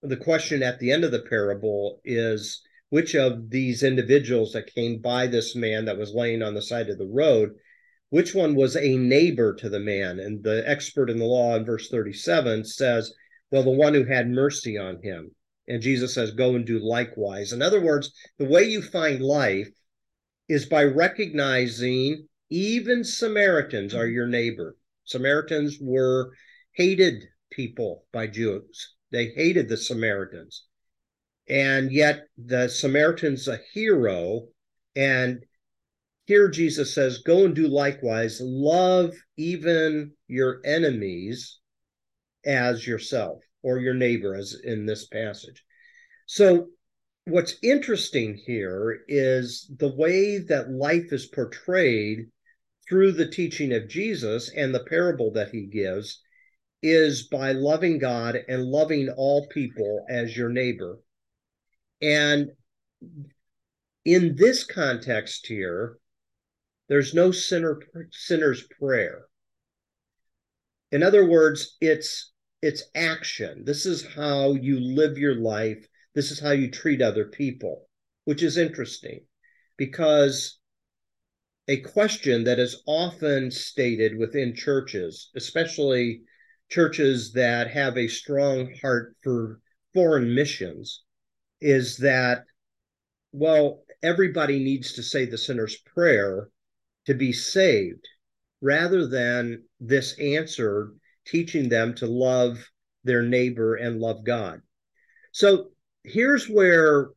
[0.03, 5.01] the question at the end of the parable is which of these individuals that came
[5.01, 7.51] by this man that was laying on the side of the road,
[8.11, 10.20] which one was a neighbor to the man?
[10.20, 13.12] And the expert in the law in verse 37 says,
[13.51, 15.30] well, the one who had mercy on him.
[15.68, 17.53] And Jesus says, go and do likewise.
[17.53, 19.68] In other words, the way you find life
[20.49, 24.76] is by recognizing even Samaritans are your neighbor.
[25.05, 26.30] Samaritans were
[26.74, 28.95] hated people by Jews.
[29.11, 30.64] They hated the Samaritans.
[31.49, 34.49] And yet the Samaritan's a hero.
[34.95, 35.45] And
[36.27, 38.41] here Jesus says, Go and do likewise.
[38.41, 41.59] Love even your enemies
[42.45, 45.65] as yourself or your neighbor, as in this passage.
[46.27, 46.69] So,
[47.27, 52.27] what's interesting here is the way that life is portrayed
[52.89, 56.23] through the teaching of Jesus and the parable that he gives
[56.83, 60.99] is by loving God and loving all people as your neighbor.
[62.01, 62.51] And
[64.05, 65.99] in this context here,
[66.89, 67.81] there's no sinner
[68.13, 69.27] sinner's prayer.
[70.93, 72.33] In other words, it's
[72.63, 73.65] it's action.
[73.65, 75.87] This is how you live your life.
[76.15, 77.89] This is how you treat other people,
[78.25, 79.21] which is interesting
[79.77, 80.59] because
[81.69, 86.23] a question that is often stated within churches, especially
[86.71, 89.61] churches that have a strong heart for
[89.93, 91.03] foreign missions,
[91.67, 92.45] is that,
[93.33, 96.49] well, everybody needs to say the sinner's prayer
[97.07, 98.07] to be saved,
[98.61, 100.93] rather than this answer
[101.27, 102.71] teaching them to love
[103.03, 104.61] their neighbor and love God.
[105.33, 105.71] So
[106.05, 107.09] here's where,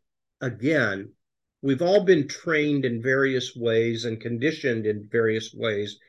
[0.41, 1.14] again,
[1.62, 6.00] we've all been trained in various ways and conditioned in various ways.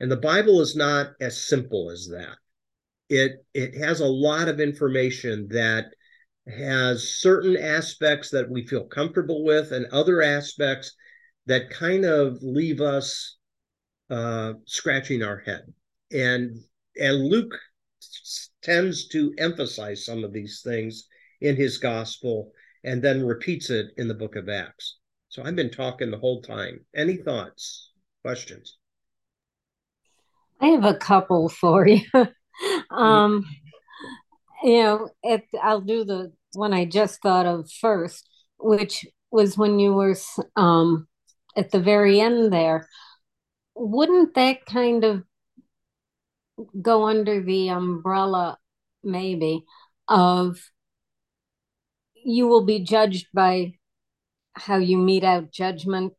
[0.00, 2.36] And the Bible is not as simple as that.
[3.10, 5.86] It, it has a lot of information that
[6.46, 10.94] has certain aspects that we feel comfortable with and other aspects
[11.46, 13.36] that kind of leave us
[14.10, 15.62] uh, scratching our head.
[16.12, 16.56] And
[17.00, 17.54] and Luke
[18.62, 21.08] tends to emphasize some of these things
[21.40, 22.52] in his gospel
[22.84, 24.98] and then repeats it in the book of Acts.
[25.28, 26.84] So I've been talking the whole time.
[26.94, 27.90] Any thoughts,
[28.22, 28.76] questions?
[30.60, 32.02] I have a couple for you.
[32.90, 33.44] um,
[34.64, 38.26] you know, it, I'll do the one I just thought of first,
[38.58, 40.16] which was when you were
[40.56, 41.06] um,
[41.54, 42.88] at the very end there.
[43.74, 45.22] Wouldn't that kind of
[46.80, 48.56] go under the umbrella,
[49.02, 49.64] maybe,
[50.08, 50.58] of
[52.14, 53.74] you will be judged by
[54.54, 56.14] how you mete out judgment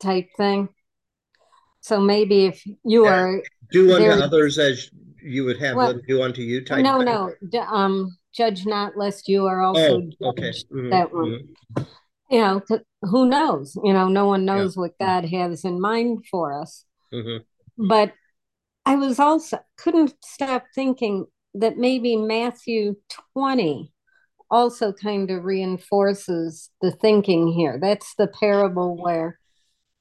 [0.00, 0.70] type thing.
[1.82, 4.90] So maybe if you are do unto others as
[5.22, 6.82] you would have well, them do unto you type.
[6.82, 7.50] No, thing?
[7.52, 7.60] no.
[7.62, 10.28] Um, judge not lest you are also oh.
[10.30, 10.50] Okay.
[10.50, 10.90] Mm-hmm.
[10.90, 11.24] That one.
[11.76, 11.82] Mm-hmm.
[12.30, 12.62] You know,
[13.02, 13.76] who knows?
[13.84, 16.86] You know, no one knows what God has in mind for us.
[17.12, 17.88] Mm-hmm.
[17.88, 18.14] But
[18.86, 22.96] I was also couldn't stop thinking that maybe Matthew
[23.34, 23.92] 20
[24.50, 27.78] also kind of reinforces the thinking here.
[27.80, 29.38] That's the parable where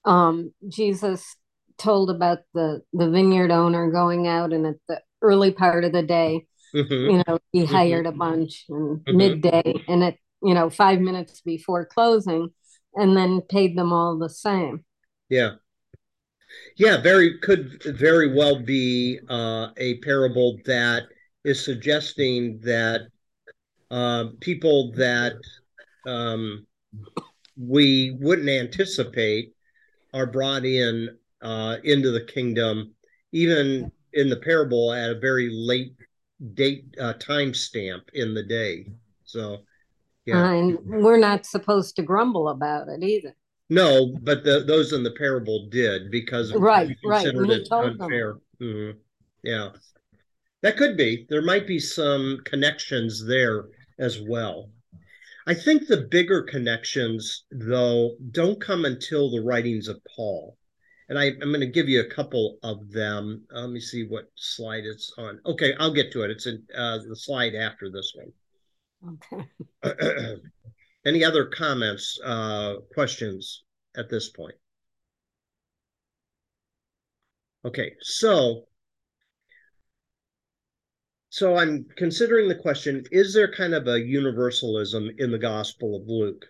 [0.05, 1.35] um, Jesus
[1.77, 6.03] told about the the vineyard owner going out and at the early part of the
[6.03, 6.93] day, mm-hmm.
[6.93, 7.73] you know, he mm-hmm.
[7.73, 9.17] hired a bunch and mm-hmm.
[9.17, 12.49] midday and at you know five minutes before closing,
[12.95, 14.83] and then paid them all the same.
[15.29, 15.55] Yeah.
[16.75, 21.03] Yeah, very could very well be uh, a parable that
[21.45, 23.07] is suggesting that
[23.89, 25.33] uh, people that
[26.05, 26.65] um,
[27.57, 29.53] we wouldn't anticipate
[30.13, 32.93] are brought in uh, into the kingdom,
[33.31, 35.95] even in the parable at a very late
[36.53, 38.87] date uh, time stamp in the day.
[39.23, 39.59] So,
[40.25, 43.35] yeah, and we're not supposed to grumble about it either.
[43.69, 47.25] No, but the, those in the parable did because right, right.
[47.25, 48.37] It unfair.
[48.61, 48.97] Mm-hmm.
[49.43, 49.69] Yeah,
[50.61, 51.25] that could be.
[51.29, 54.69] There might be some connections there as well.
[55.47, 60.57] I think the bigger connections, though, don't come until the writings of Paul.
[61.11, 63.43] And I, am going to give you a couple of them.
[63.53, 65.41] Uh, let me see what slide it's on.
[65.45, 66.31] Okay, I'll get to it.
[66.31, 69.19] It's in uh, the slide after this one.
[69.83, 70.35] Okay.
[71.05, 73.65] Any other comments, uh, questions
[73.97, 74.55] at this point?
[77.65, 78.67] Okay, so
[81.27, 86.07] so I'm considering the question is there kind of a universalism in the Gospel of
[86.07, 86.45] Luke?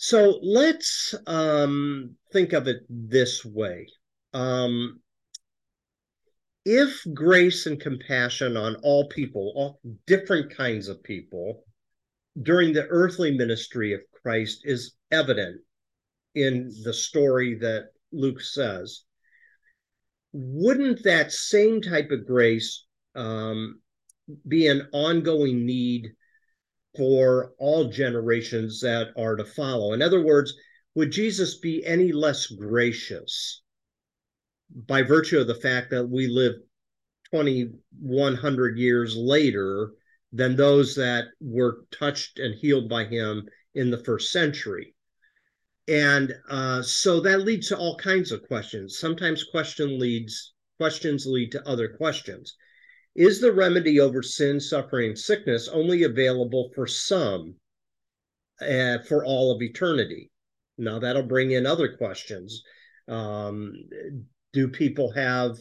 [0.00, 3.88] So let's um, think of it this way.
[4.32, 5.00] Um,
[6.64, 11.64] if grace and compassion on all people, all different kinds of people,
[12.40, 15.60] during the earthly ministry of Christ is evident
[16.36, 19.02] in the story that Luke says,
[20.32, 22.84] wouldn't that same type of grace
[23.16, 23.80] um,
[24.46, 26.12] be an ongoing need
[26.96, 29.92] for all generations that are to follow.
[29.92, 30.54] In other words,
[30.94, 33.62] would Jesus be any less gracious
[34.86, 36.54] by virtue of the fact that we live
[37.32, 39.92] 2100 years later
[40.32, 44.94] than those that were touched and healed by him in the first century?
[45.86, 48.98] And uh, so that leads to all kinds of questions.
[48.98, 52.56] Sometimes question leads questions lead to other questions.
[53.14, 57.54] Is the remedy over sin, suffering, sickness only available for some
[58.60, 60.30] uh, for all of eternity?
[60.76, 62.62] Now, that'll bring in other questions.
[63.08, 63.74] Um,
[64.52, 65.56] do people have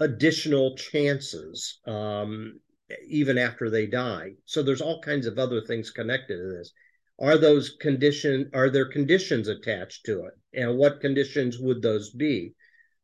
[0.00, 2.60] additional chances um,
[3.06, 4.32] even after they die?
[4.46, 6.72] So there's all kinds of other things connected to this.
[7.20, 10.34] Are those condition are there conditions attached to it?
[10.54, 12.54] And what conditions would those be?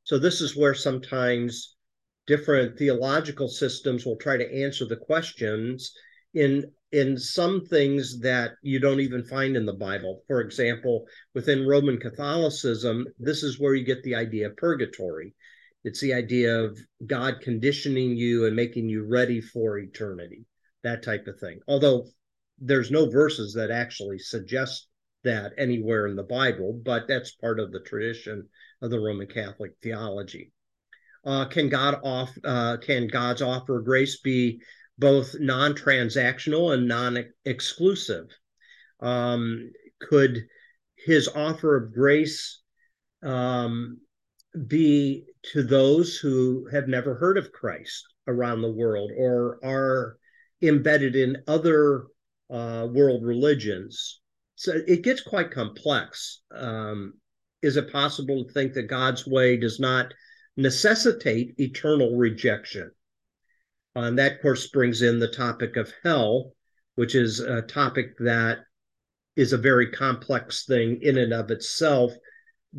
[0.05, 1.74] So this is where sometimes
[2.27, 5.93] different theological systems will try to answer the questions
[6.33, 10.22] in in some things that you don't even find in the Bible.
[10.29, 15.35] For example, within Roman Catholicism, this is where you get the idea of purgatory.
[15.83, 20.47] It's the idea of God conditioning you and making you ready for eternity,
[20.85, 21.59] that type of thing.
[21.66, 22.07] Although
[22.61, 24.87] there's no verses that actually suggest
[25.25, 28.49] that anywhere in the Bible, but that's part of the tradition
[28.81, 30.53] of the Roman Catholic theology
[31.25, 34.61] uh, can God off uh, can God's offer of grace be
[34.99, 38.27] both non-transactional and non-exclusive?
[39.01, 40.47] Um, could
[40.97, 42.61] His offer of grace
[43.22, 44.01] um,
[44.66, 50.16] be to those who have never heard of Christ around the world or are
[50.62, 52.07] embedded in other
[52.51, 54.20] uh, world religions?
[54.57, 56.43] So it gets quite complex.
[56.55, 57.14] Um,
[57.62, 60.12] is it possible to think that God's way does not
[60.57, 62.90] necessitate eternal rejection.
[63.96, 66.52] Uh, and that, of course, brings in the topic of hell,
[66.96, 68.59] which is a topic that
[69.36, 72.12] is a very complex thing in and of itself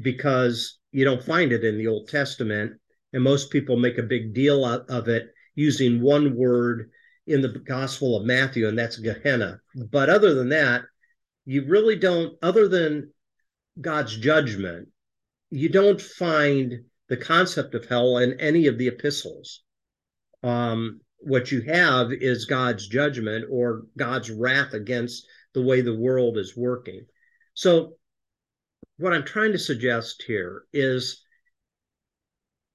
[0.01, 2.73] because you don't find it in the Old Testament.
[3.13, 6.89] And most people make a big deal of it using one word
[7.27, 9.59] in the Gospel of Matthew, and that's Gehenna.
[9.89, 10.83] But other than that,
[11.45, 13.11] you really don't, other than
[13.79, 14.89] God's judgment,
[15.49, 19.61] you don't find the concept of hell in any of the epistles.
[20.43, 26.37] Um, what you have is God's judgment or God's wrath against the way the world
[26.37, 27.05] is working.
[27.53, 27.97] So,
[28.97, 31.23] what I'm trying to suggest here is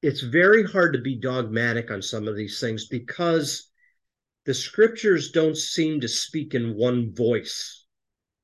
[0.03, 3.71] it's very hard to be dogmatic on some of these things because
[4.47, 7.85] the scriptures don't seem to speak in one voice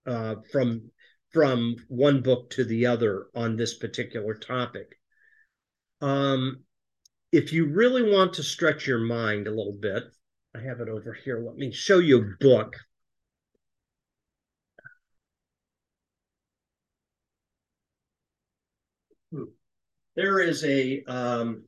[0.06, 0.90] uh, from
[1.32, 4.98] from one book to the other on this particular topic.
[6.00, 6.62] Um,
[7.32, 10.04] if you really want to stretch your mind a little bit,
[10.54, 11.40] I have it over here.
[11.40, 12.76] Let me show you a book.
[20.14, 21.64] There is a um,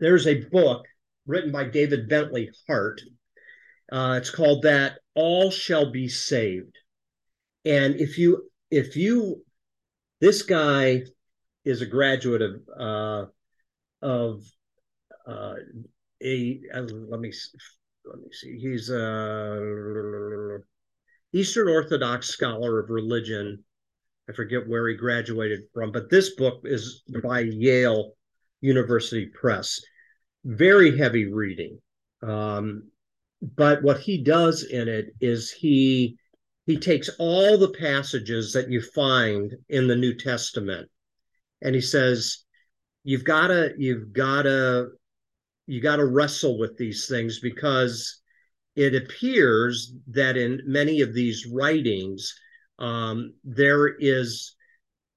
[0.00, 0.84] there's a book
[1.26, 3.00] written by David Bentley Hart.
[3.90, 6.76] Uh, it's called "That All Shall Be Saved,"
[7.64, 9.44] and if you if you
[10.20, 11.02] this guy
[11.64, 13.26] is a graduate of uh,
[14.02, 14.42] of
[15.26, 15.54] uh,
[16.22, 17.32] a uh, let me
[18.04, 18.58] let me see.
[18.58, 20.58] He's a
[21.32, 23.64] Eastern Orthodox scholar of religion.
[24.28, 28.12] I forget where he graduated from, but this book is by Yale
[28.60, 29.80] University Press.
[30.44, 31.78] very heavy reading.
[32.22, 32.90] Um,
[33.56, 36.16] but what he does in it is he
[36.66, 40.90] he takes all the passages that you find in the New Testament
[41.62, 42.44] and he says
[43.08, 44.88] you've got to you've got to
[45.66, 48.20] you got to wrestle with these things because
[48.76, 52.34] it appears that in many of these writings
[52.78, 54.54] um, there is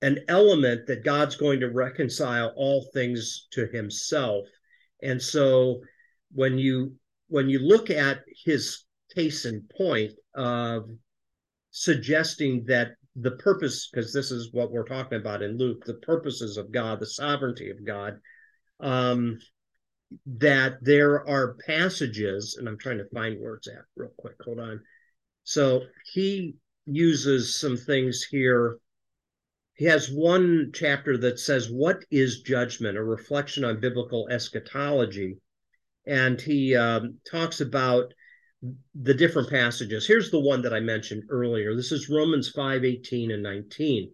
[0.02, 4.48] an element that God's going to reconcile all things to himself.
[5.04, 5.82] And so
[6.32, 6.94] when you
[7.28, 10.90] when you look at his case in point of
[11.72, 16.58] suggesting that the purpose, because this is what we're talking about in Luke, the purposes
[16.58, 18.20] of God, the sovereignty of God,
[18.80, 19.38] um,
[20.26, 24.36] that there are passages, and I'm trying to find it's at real quick.
[24.44, 24.82] Hold on.
[25.44, 25.82] So
[26.14, 26.56] he
[26.86, 28.78] uses some things here.
[29.76, 32.98] He has one chapter that says, What is judgment?
[32.98, 35.38] A reflection on biblical eschatology
[36.06, 38.14] and he um, talks about
[38.94, 40.06] the different passages.
[40.06, 41.76] Here's the one that I mentioned earlier.
[41.76, 44.14] This is Romans 5 18 and 19.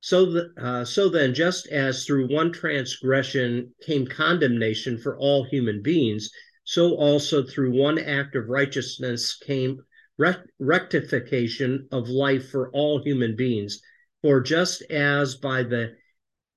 [0.00, 5.82] So, the, uh, so then, just as through one transgression came condemnation for all human
[5.82, 6.30] beings,
[6.64, 9.80] so also through one act of righteousness came
[10.18, 13.80] rect- rectification of life for all human beings.
[14.22, 15.94] For just as by the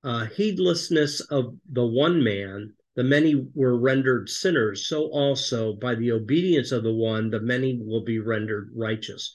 [0.04, 6.12] uh, heedlessness of the one man, the many were rendered sinners, so also by the
[6.12, 9.32] obedience of the one, the many will be rendered righteous.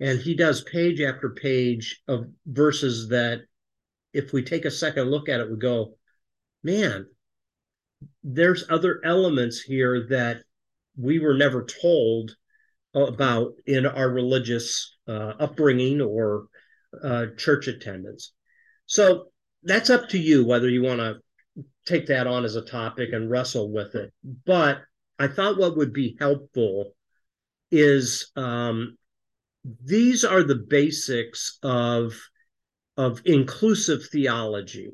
[0.00, 3.42] And he does page after page of verses that,
[4.12, 5.96] if we take a second look at it, we go,
[6.62, 7.06] man,
[8.22, 10.38] there's other elements here that
[10.96, 12.34] we were never told
[12.94, 16.46] about in our religious uh, upbringing or
[17.02, 18.32] uh, church attendance.
[18.86, 19.26] So
[19.62, 21.18] that's up to you whether you want to
[21.84, 24.12] take that on as a topic and wrestle with it.
[24.46, 24.82] But
[25.18, 26.94] I thought what would be helpful
[27.70, 28.96] is um,
[29.84, 32.14] these are the basics of
[32.96, 34.92] of inclusive theology,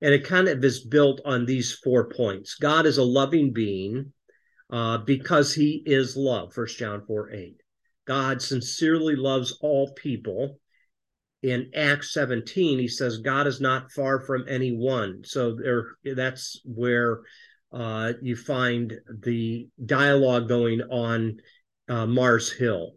[0.00, 2.54] and it kind of is built on these four points.
[2.54, 4.12] God is a loving being
[4.70, 6.54] uh, because He is love.
[6.54, 7.60] First John four eight.
[8.06, 10.58] God sincerely loves all people
[11.42, 15.22] in Acts 17, he says, God is not far from anyone.
[15.24, 15.86] So there,
[16.16, 17.20] that's where
[17.72, 21.38] uh, you find the dialogue going on
[21.88, 22.92] uh, Mars Hill.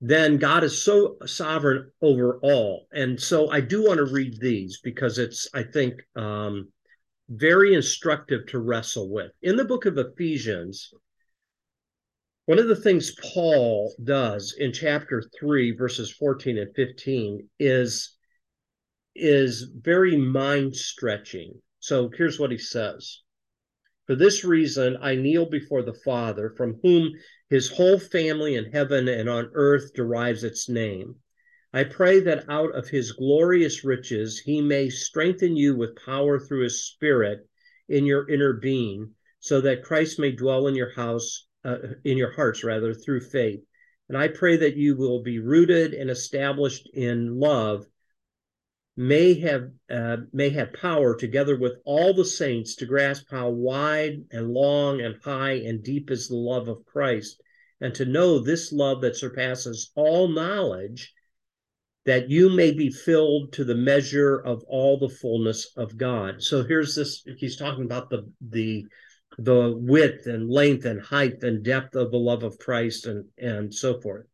[0.00, 2.86] Then God is so sovereign over all.
[2.92, 6.68] And so I do want to read these because it's, I think, um,
[7.28, 9.30] very instructive to wrestle with.
[9.42, 10.92] In the book of Ephesians,
[12.46, 18.16] one of the things Paul does in chapter 3 verses 14 and 15 is
[19.14, 21.60] is very mind stretching.
[21.78, 23.20] So here's what he says.
[24.06, 27.12] For this reason I kneel before the Father from whom
[27.48, 31.14] his whole family in heaven and on earth derives its name.
[31.72, 36.64] I pray that out of his glorious riches he may strengthen you with power through
[36.64, 37.46] his spirit
[37.88, 42.32] in your inner being so that Christ may dwell in your house uh, in your
[42.32, 43.60] hearts rather through faith.
[44.08, 47.86] And I pray that you will be rooted and established in love,
[48.96, 54.24] may have uh, may have power together with all the saints to grasp how wide
[54.30, 57.40] and long and high and deep is the love of Christ,
[57.80, 61.12] and to know this love that surpasses all knowledge,
[62.04, 66.42] that you may be filled to the measure of all the fullness of God.
[66.42, 67.24] So here's this.
[67.38, 68.84] He's talking about the the
[69.38, 73.72] the width and length and height and depth of the love of Christ and and
[73.74, 74.26] so forth.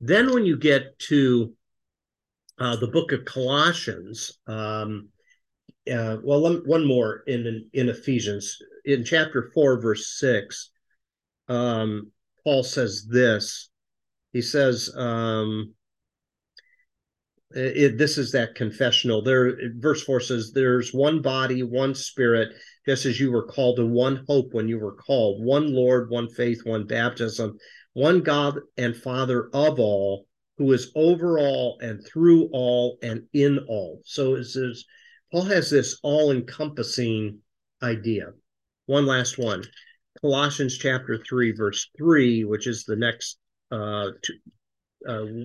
[0.00, 1.52] Then when you get to
[2.58, 5.08] uh, the book of Colossians, um,
[5.90, 10.70] uh, well, one more in in Ephesians in chapter four, verse six,
[11.48, 12.10] um,
[12.42, 13.70] Paul says this.
[14.32, 15.74] He says, um,
[17.52, 19.22] it, this is that confessional.
[19.22, 22.52] There, verse four says, "There's one body, one spirit."
[22.86, 26.28] Just as you were called to one hope when you were called, one Lord, one
[26.28, 27.56] faith, one baptism,
[27.94, 30.26] one God and Father of all,
[30.58, 34.02] who is over all and through all and in all.
[34.04, 34.84] So it says
[35.32, 37.38] Paul has this all-encompassing
[37.82, 38.32] idea.
[38.86, 39.64] One last one.
[40.20, 43.38] Colossians chapter 3, verse 3, which is the next
[43.70, 44.34] uh, two,
[45.08, 45.44] uh,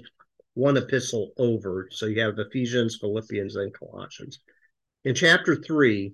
[0.53, 1.87] one epistle over.
[1.91, 4.39] So you have Ephesians, Philippians, and Colossians.
[5.05, 6.13] In chapter 3,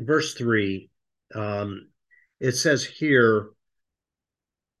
[0.00, 0.90] verse 3,
[1.34, 1.88] um,
[2.40, 3.50] it says here,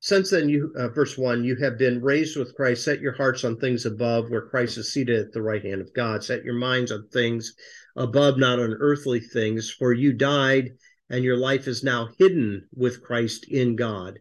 [0.00, 3.42] since then you uh, verse 1 you have been raised with christ set your hearts
[3.42, 6.52] on things above where christ is seated at the right hand of god set your
[6.52, 7.54] minds on things
[7.96, 10.72] above not on earthly things for you died
[11.10, 14.18] and your life is now hidden with Christ in God.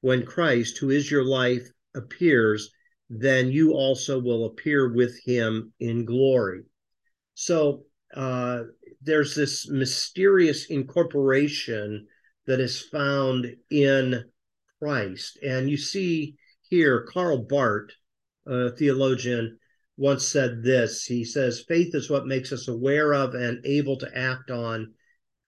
[0.00, 2.70] When Christ, who is your life, appears,
[3.08, 6.62] then you also will appear with him in glory.
[7.34, 7.84] So
[8.14, 8.64] uh,
[9.06, 12.06] there's this mysterious incorporation
[12.46, 14.24] that is found in
[14.80, 15.38] Christ.
[15.42, 16.34] And you see
[16.68, 17.90] here, Karl Barth,
[18.46, 19.58] a theologian,
[19.96, 21.04] once said this.
[21.04, 24.92] He says, Faith is what makes us aware of and able to act on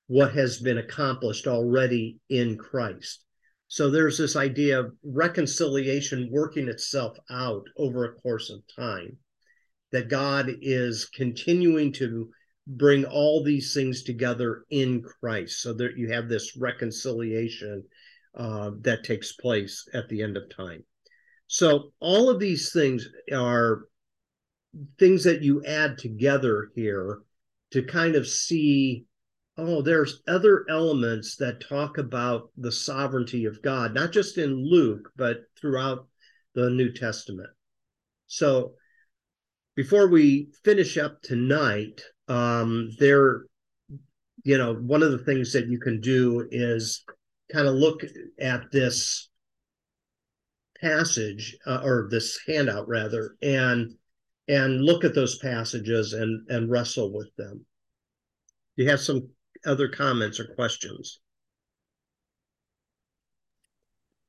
[0.07, 3.25] what has been accomplished already in Christ.
[3.67, 9.19] So there's this idea of reconciliation working itself out over a course of time,
[9.91, 12.31] that God is continuing to
[12.69, 17.83] bring all these things together in Christ so that you have this reconciliation
[18.35, 20.85] uh, that takes place at the end of time.
[21.47, 23.87] So all of these things are
[24.99, 27.21] things that you add together here
[27.71, 29.07] to kind of see
[29.57, 35.11] oh there's other elements that talk about the sovereignty of God not just in Luke
[35.17, 36.07] but throughout
[36.55, 37.49] the New Testament.
[38.27, 38.75] So
[39.75, 43.45] before we finish up tonight um, there,
[44.45, 47.05] you know, one of the things that you can do is
[47.53, 48.03] kind of look
[48.41, 49.29] at this
[50.81, 53.95] passage uh, or this handout rather, and
[54.47, 57.65] and look at those passages and and wrestle with them.
[58.77, 59.29] Do you have some
[59.67, 61.21] other comments or questions?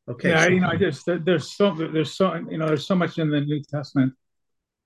[0.09, 0.29] Okay.
[0.29, 3.19] Yeah, so, you know, I just there's so there's so you know there's so much
[3.19, 4.13] in the New Testament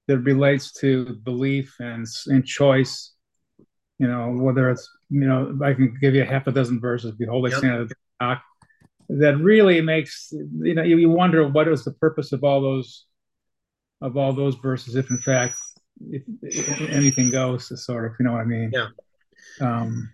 [0.07, 3.13] that relates to belief and, and choice.
[3.99, 7.11] You know, whether it's, you know, I can give you a half a dozen verses,
[7.11, 7.59] behold, I yep.
[7.59, 8.41] stand at the dock,
[9.09, 13.05] that really makes, you know, you, wonder what is the purpose of all those,
[14.01, 15.55] of all those verses, if in fact,
[16.09, 18.71] if, if anything goes, sort of, you know what I mean?
[18.73, 18.87] Yeah.
[19.61, 20.09] Um,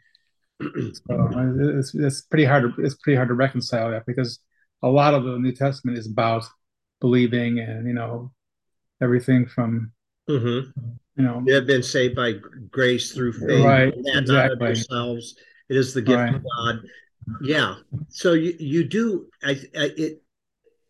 [0.62, 1.32] so
[1.80, 4.40] it's, it's pretty hard to, it's pretty hard to reconcile that because
[4.84, 6.44] a lot of the New Testament is about
[7.00, 8.32] believing and, you know,
[9.02, 9.92] everything from
[10.30, 10.70] mm-hmm.
[11.16, 11.44] you know.
[11.46, 12.34] They have been saved by
[12.70, 13.66] grace through faith.
[13.66, 14.68] Right exactly.
[14.68, 15.36] ourselves
[15.70, 16.36] it is the gift right.
[16.36, 16.80] of god.
[17.42, 17.76] Yeah.
[18.10, 20.22] So you you do i i it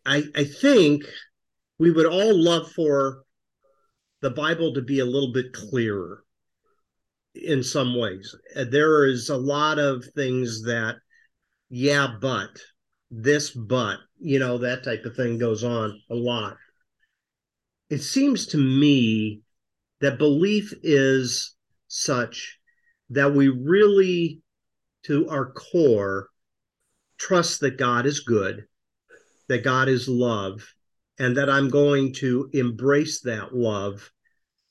[0.06, 1.04] i i think
[1.78, 3.24] we would all love for
[4.22, 6.24] the bible to be a little bit clearer
[7.34, 8.34] in some ways.
[8.56, 10.96] There is a lot of things that
[11.68, 12.50] yeah but
[13.10, 16.56] this but you know that type of thing goes on a lot
[17.90, 19.42] it seems to me
[20.00, 21.54] that belief is
[21.88, 22.58] such
[23.10, 24.40] that we really,
[25.04, 26.28] to our core,
[27.18, 28.64] trust that God is good,
[29.48, 30.66] that God is love,
[31.18, 34.10] and that I'm going to embrace that love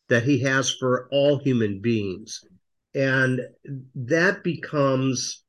[0.07, 2.41] that He has for all human beings.
[2.95, 3.41] And
[3.93, 5.43] that becomes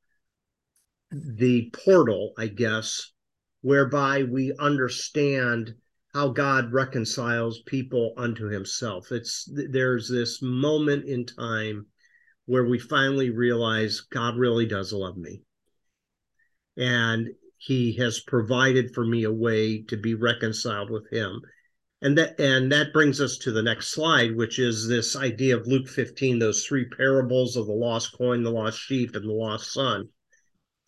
[1.09, 3.11] the portal, I guess,
[3.61, 5.73] whereby we understand
[6.13, 9.11] how God reconciles people unto himself.
[9.11, 11.85] It's there's this moment in time
[12.45, 15.41] where we finally realize God really does love me.
[16.77, 21.41] And he has provided for me a way to be reconciled with him.
[22.01, 25.67] And that and that brings us to the next slide, which is this idea of
[25.67, 29.71] Luke 15, those three parables of the lost coin, the lost sheep, and the lost
[29.71, 30.09] son.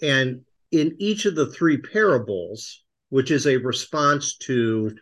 [0.02, 4.96] And in each of the three parables, which is a response to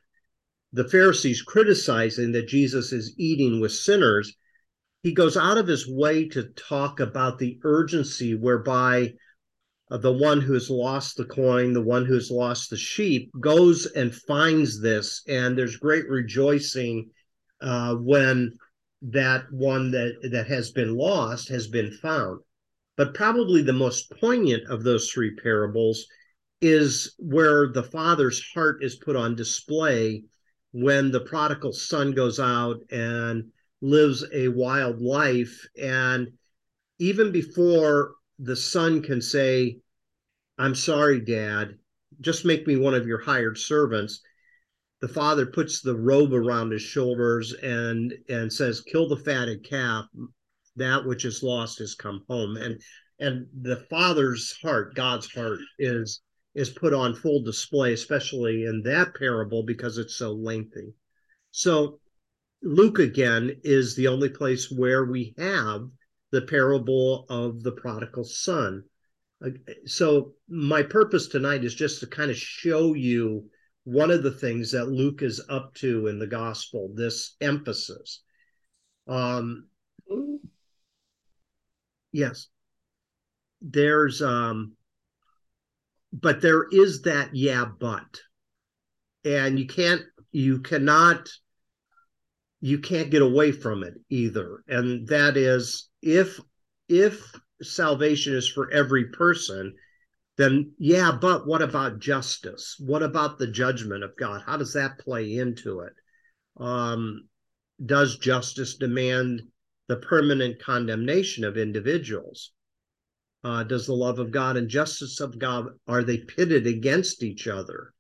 [0.74, 4.34] the Pharisees criticizing that Jesus is eating with sinners,
[5.04, 9.14] he goes out of his way to talk about the urgency whereby
[9.90, 13.30] uh, the one who has lost the coin, the one who has lost the sheep,
[13.40, 17.10] goes and finds this, and there's great rejoicing
[17.62, 18.54] uh, when
[19.02, 22.40] that one that that has been lost has been found.
[22.96, 26.06] But probably the most poignant of those three parables
[26.62, 30.24] is where the father's heart is put on display
[30.72, 33.52] when the prodigal son goes out and
[33.82, 35.68] lives a wild life.
[35.82, 36.32] And
[37.00, 39.80] even before the son can say,
[40.58, 41.78] I'm sorry, dad,
[42.22, 44.22] just make me one of your hired servants,
[45.02, 50.06] the father puts the robe around his shoulders and and says, Kill the fatted calf,
[50.76, 52.56] that which is lost has come home.
[52.58, 52.80] And
[53.20, 56.22] and the father's heart, God's heart, is
[56.54, 60.94] is put on full display, especially in that parable because it's so lengthy.
[61.52, 62.00] So,
[62.64, 65.90] Luke again is the only place where we have
[66.32, 68.84] the parable of the prodigal son.
[69.86, 73.50] So, my purpose tonight is just to kind of show you
[73.84, 78.22] one of the things that Luke is up to in the gospel, this emphasis.
[79.08, 79.68] Um,
[82.12, 82.48] yes.
[83.62, 84.74] there's um
[86.14, 88.22] but there is that yeah but.
[89.24, 90.02] And you can't
[90.32, 91.30] you cannot
[92.60, 94.64] you can't get away from it either.
[94.68, 96.40] And that is if
[96.90, 99.76] if salvation is for every person
[100.38, 102.76] then yeah but what about justice?
[102.80, 104.42] What about the judgment of god?
[104.46, 105.94] How does that play into it?
[106.58, 107.28] Um
[107.84, 109.42] does justice demand
[109.88, 112.52] the permanent condemnation of individuals
[113.44, 117.48] uh, does the love of God and justice of God are they pitted against each
[117.48, 117.94] other?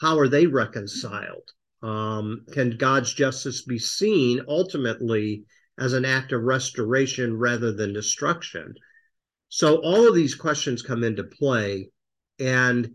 [0.00, 1.50] How are they reconciled?
[1.82, 5.44] Um, can God's justice be seen ultimately
[5.78, 8.74] as an act of restoration rather than destruction?
[9.48, 11.90] So all of these questions come into play,
[12.38, 12.90] and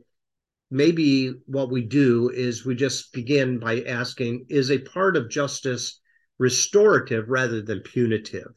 [0.70, 6.00] maybe what we do is we just begin by asking: Is a part of justice
[6.38, 8.54] restorative rather than punitive?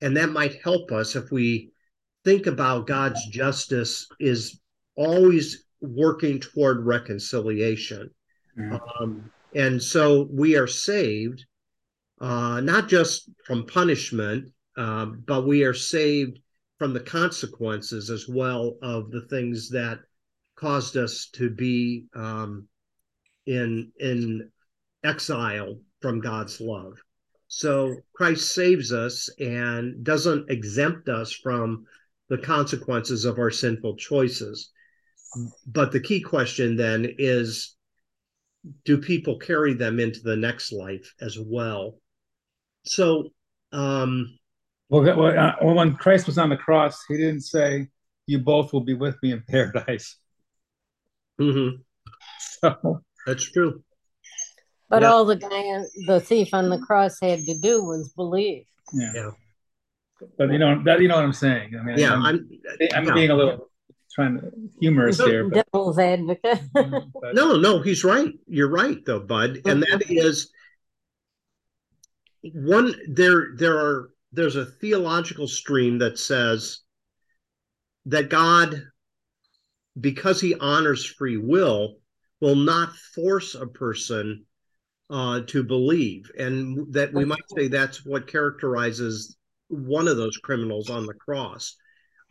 [0.00, 1.71] And that might help us if we
[2.24, 4.60] think about God's justice is
[4.96, 8.10] always working toward reconciliation.
[8.58, 8.76] Mm-hmm.
[9.02, 11.44] Um, and so we are saved
[12.20, 16.38] uh, not just from punishment, um, but we are saved
[16.78, 19.98] from the consequences as well of the things that
[20.54, 22.68] caused us to be um,
[23.46, 24.48] in in
[25.02, 26.94] exile from God's love.
[27.48, 31.84] So Christ saves us and doesn't exempt us from
[32.32, 34.70] the consequences of our sinful choices.
[35.66, 37.76] But the key question then is
[38.86, 41.98] do people carry them into the next life as well?
[42.84, 43.28] So,
[43.70, 44.38] um,
[44.88, 47.88] well, uh, when Christ was on the cross, he didn't say,
[48.26, 50.16] You both will be with me in paradise.
[51.38, 51.82] Mm-hmm.
[52.62, 53.82] So, That's true.
[54.88, 55.10] But yeah.
[55.10, 58.64] all the guy, the thief on the cross had to do was believe.
[58.94, 59.10] Yeah.
[59.14, 59.30] yeah.
[60.38, 61.74] But you know that you know what I'm saying.
[61.78, 62.60] I mean, yeah, I'm, I'm,
[62.94, 63.14] I'm yeah.
[63.14, 63.70] being a little
[64.14, 65.48] trying to humorous here.
[65.48, 66.60] But, Devil's advocate.
[66.74, 68.32] but, no, no, he's right.
[68.46, 70.50] You're right, though, Bud, and that is
[72.42, 72.94] one.
[73.08, 74.10] There, there are.
[74.34, 76.80] There's a theological stream that says
[78.06, 78.82] that God,
[80.00, 81.98] because He honors free will,
[82.40, 84.46] will not force a person
[85.10, 89.36] uh, to believe, and that we might say that's what characterizes
[89.72, 91.76] one of those criminals on the cross.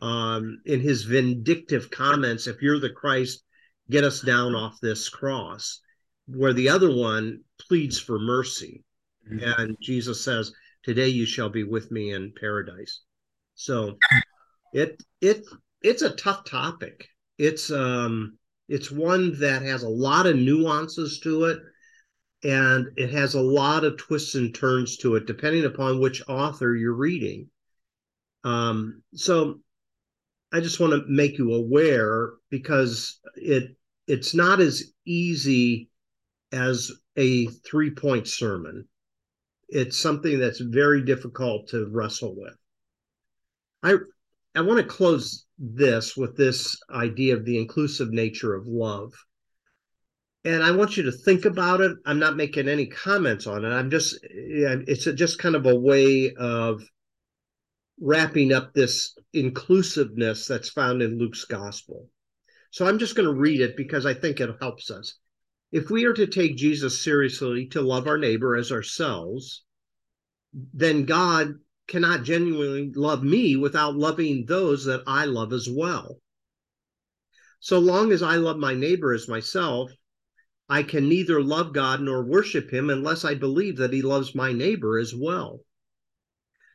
[0.00, 3.44] Um, in his vindictive comments, if you're the Christ,
[3.90, 5.80] get us down off this cross,
[6.26, 8.84] where the other one pleads for mercy.
[9.30, 9.60] Mm-hmm.
[9.60, 13.02] And Jesus says, Today you shall be with me in paradise.
[13.54, 13.96] So
[14.72, 15.44] it it
[15.80, 17.06] it's a tough topic.
[17.38, 18.38] It's um
[18.68, 21.60] it's one that has a lot of nuances to it
[22.44, 26.74] and it has a lot of twists and turns to it depending upon which author
[26.74, 27.48] you're reading.
[28.44, 29.60] Um, so
[30.52, 33.74] i just want to make you aware because it
[34.06, 35.88] it's not as easy
[36.50, 38.86] as a three point sermon.
[39.68, 42.56] It's something that's very difficult to wrestle with.
[43.82, 43.96] I
[44.54, 49.12] i want to close this with this idea of the inclusive nature of love
[50.44, 51.96] and I want you to think about it.
[52.04, 53.68] I'm not making any comments on it.
[53.68, 56.82] I'm just, it's a, just kind of a way of
[58.00, 62.08] wrapping up this inclusiveness that's found in Luke's gospel.
[62.70, 65.14] So I'm just going to read it because I think it helps us.
[65.70, 69.62] If we are to take Jesus seriously to love our neighbor as ourselves,
[70.74, 71.54] then God
[71.86, 76.18] cannot genuinely love me without loving those that I love as well.
[77.60, 79.92] So long as I love my neighbor as myself,
[80.68, 84.52] I can neither love God nor worship him unless I believe that he loves my
[84.52, 85.64] neighbor as well.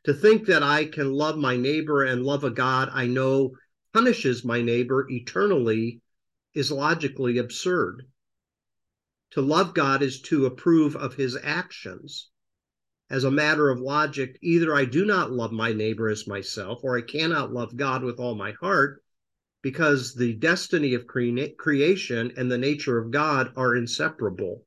[0.03, 3.57] To think that I can love my neighbor and love a God I know
[3.93, 6.01] punishes my neighbor eternally
[6.53, 8.07] is logically absurd.
[9.31, 12.29] To love God is to approve of his actions.
[13.09, 16.97] As a matter of logic, either I do not love my neighbor as myself, or
[16.97, 19.03] I cannot love God with all my heart,
[19.61, 24.63] because the destiny of cre- creation and the nature of God are inseparable.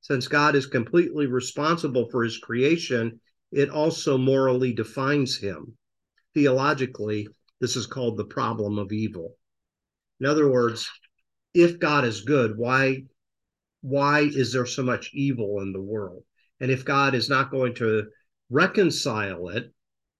[0.00, 3.20] Since God is completely responsible for his creation,
[3.50, 5.76] it also morally defines him.
[6.34, 7.28] Theologically,
[7.60, 9.36] this is called the problem of evil.
[10.20, 10.88] In other words,
[11.54, 13.04] if God is good, why
[13.82, 16.22] why is there so much evil in the world?
[16.60, 18.06] And if God is not going to
[18.48, 19.72] reconcile it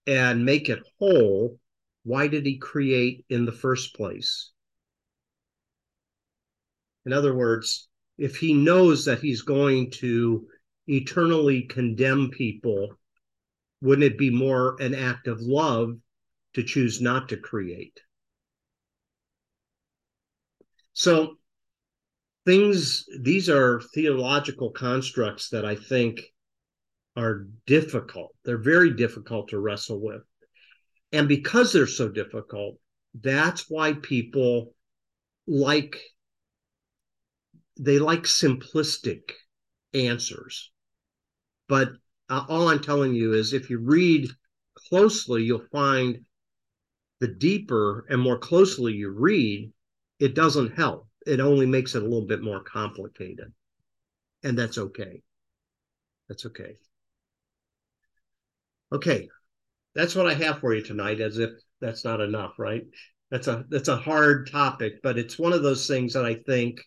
[0.07, 1.59] and make it whole,
[2.05, 4.51] why did he create in the first place?
[7.05, 7.89] In other words,
[8.19, 10.47] if he knows that he's going to
[10.87, 12.97] eternally condemn people,
[13.81, 15.97] wouldn't it be more an act of love
[16.55, 18.01] to choose not to create?
[20.93, 21.37] So
[22.45, 26.21] things these are theological constructs that I think
[27.17, 28.35] are difficult.
[28.45, 30.23] They're very difficult to wrestle with.
[31.13, 32.79] And because they're so difficult,
[33.15, 34.75] that's why people
[35.47, 36.01] like
[37.79, 39.33] they like simplistic
[39.93, 40.71] answers.
[41.69, 41.93] But
[42.29, 44.31] uh, all I'm telling you is if you read
[44.75, 46.25] closely, you'll find
[47.21, 49.73] the deeper and more closely you read,
[50.19, 51.09] it doesn't help.
[51.27, 53.53] It only makes it a little bit more complicated.
[54.43, 55.23] And that's okay.
[56.29, 56.79] That's okay.
[58.93, 59.29] Okay.
[59.95, 62.83] That's what I have for you tonight, as if that's not enough, right?
[63.31, 66.81] That's a that's a hard topic, but it's one of those things that I think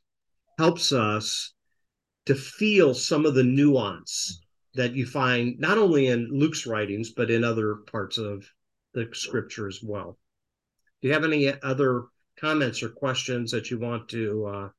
[0.58, 1.53] helps us
[2.26, 4.41] to feel some of the nuance
[4.74, 8.45] that you find not only in Luke's writings, but in other parts of
[8.93, 10.18] the scripture as well.
[11.01, 12.06] Do you have any other
[12.39, 14.70] comments or questions that you want to uh,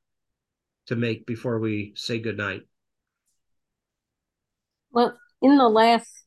[0.86, 2.62] to make before we say goodnight?
[4.90, 6.22] Well, in the last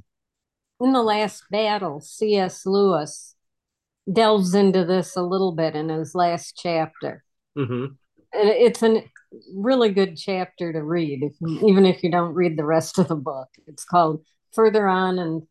[0.79, 2.65] in the last battle, C.S.
[2.65, 3.35] Lewis
[4.11, 7.23] delves into this a little bit in his last chapter.
[7.57, 7.93] Mm-hmm.
[8.33, 9.03] It's a
[9.53, 13.15] really good chapter to read, if, even if you don't read the rest of the
[13.15, 13.49] book.
[13.67, 14.23] It's called
[14.53, 15.43] Further On and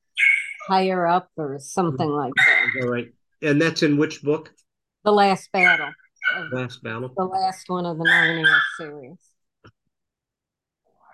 [0.66, 2.82] Higher Up or something like that.
[2.82, 3.08] All right.
[3.42, 4.52] And that's in which book?
[5.04, 5.90] The Last Battle.
[6.52, 7.12] Last Battle.
[7.16, 9.18] The last one of the Narnia series.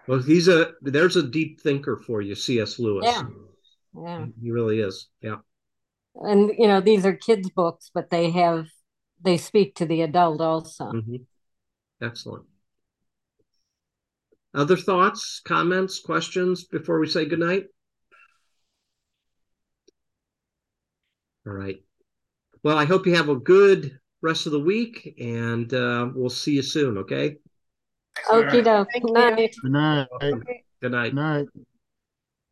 [0.06, 2.78] Well, he's a there's a deep thinker for you, C.S.
[2.78, 3.06] Lewis.
[3.06, 3.22] Yeah.
[3.94, 4.26] Yeah.
[4.40, 5.08] He really is.
[5.20, 5.36] Yeah.
[6.14, 8.66] And you know, these are kids' books, but they have
[9.22, 10.92] they speak to the adult also.
[10.92, 11.16] Mm-hmm.
[12.02, 12.44] Excellent.
[14.54, 17.64] Other thoughts, comments, questions before we say goodnight?
[21.46, 21.76] All right.
[22.62, 26.52] Well, I hope you have a good rest of the week and uh, we'll see
[26.52, 27.36] you soon, okay?
[28.28, 28.88] Okie doke.
[28.92, 29.54] Good night.
[29.60, 30.08] Good night.
[30.20, 30.64] Good night.
[30.80, 31.46] Good night.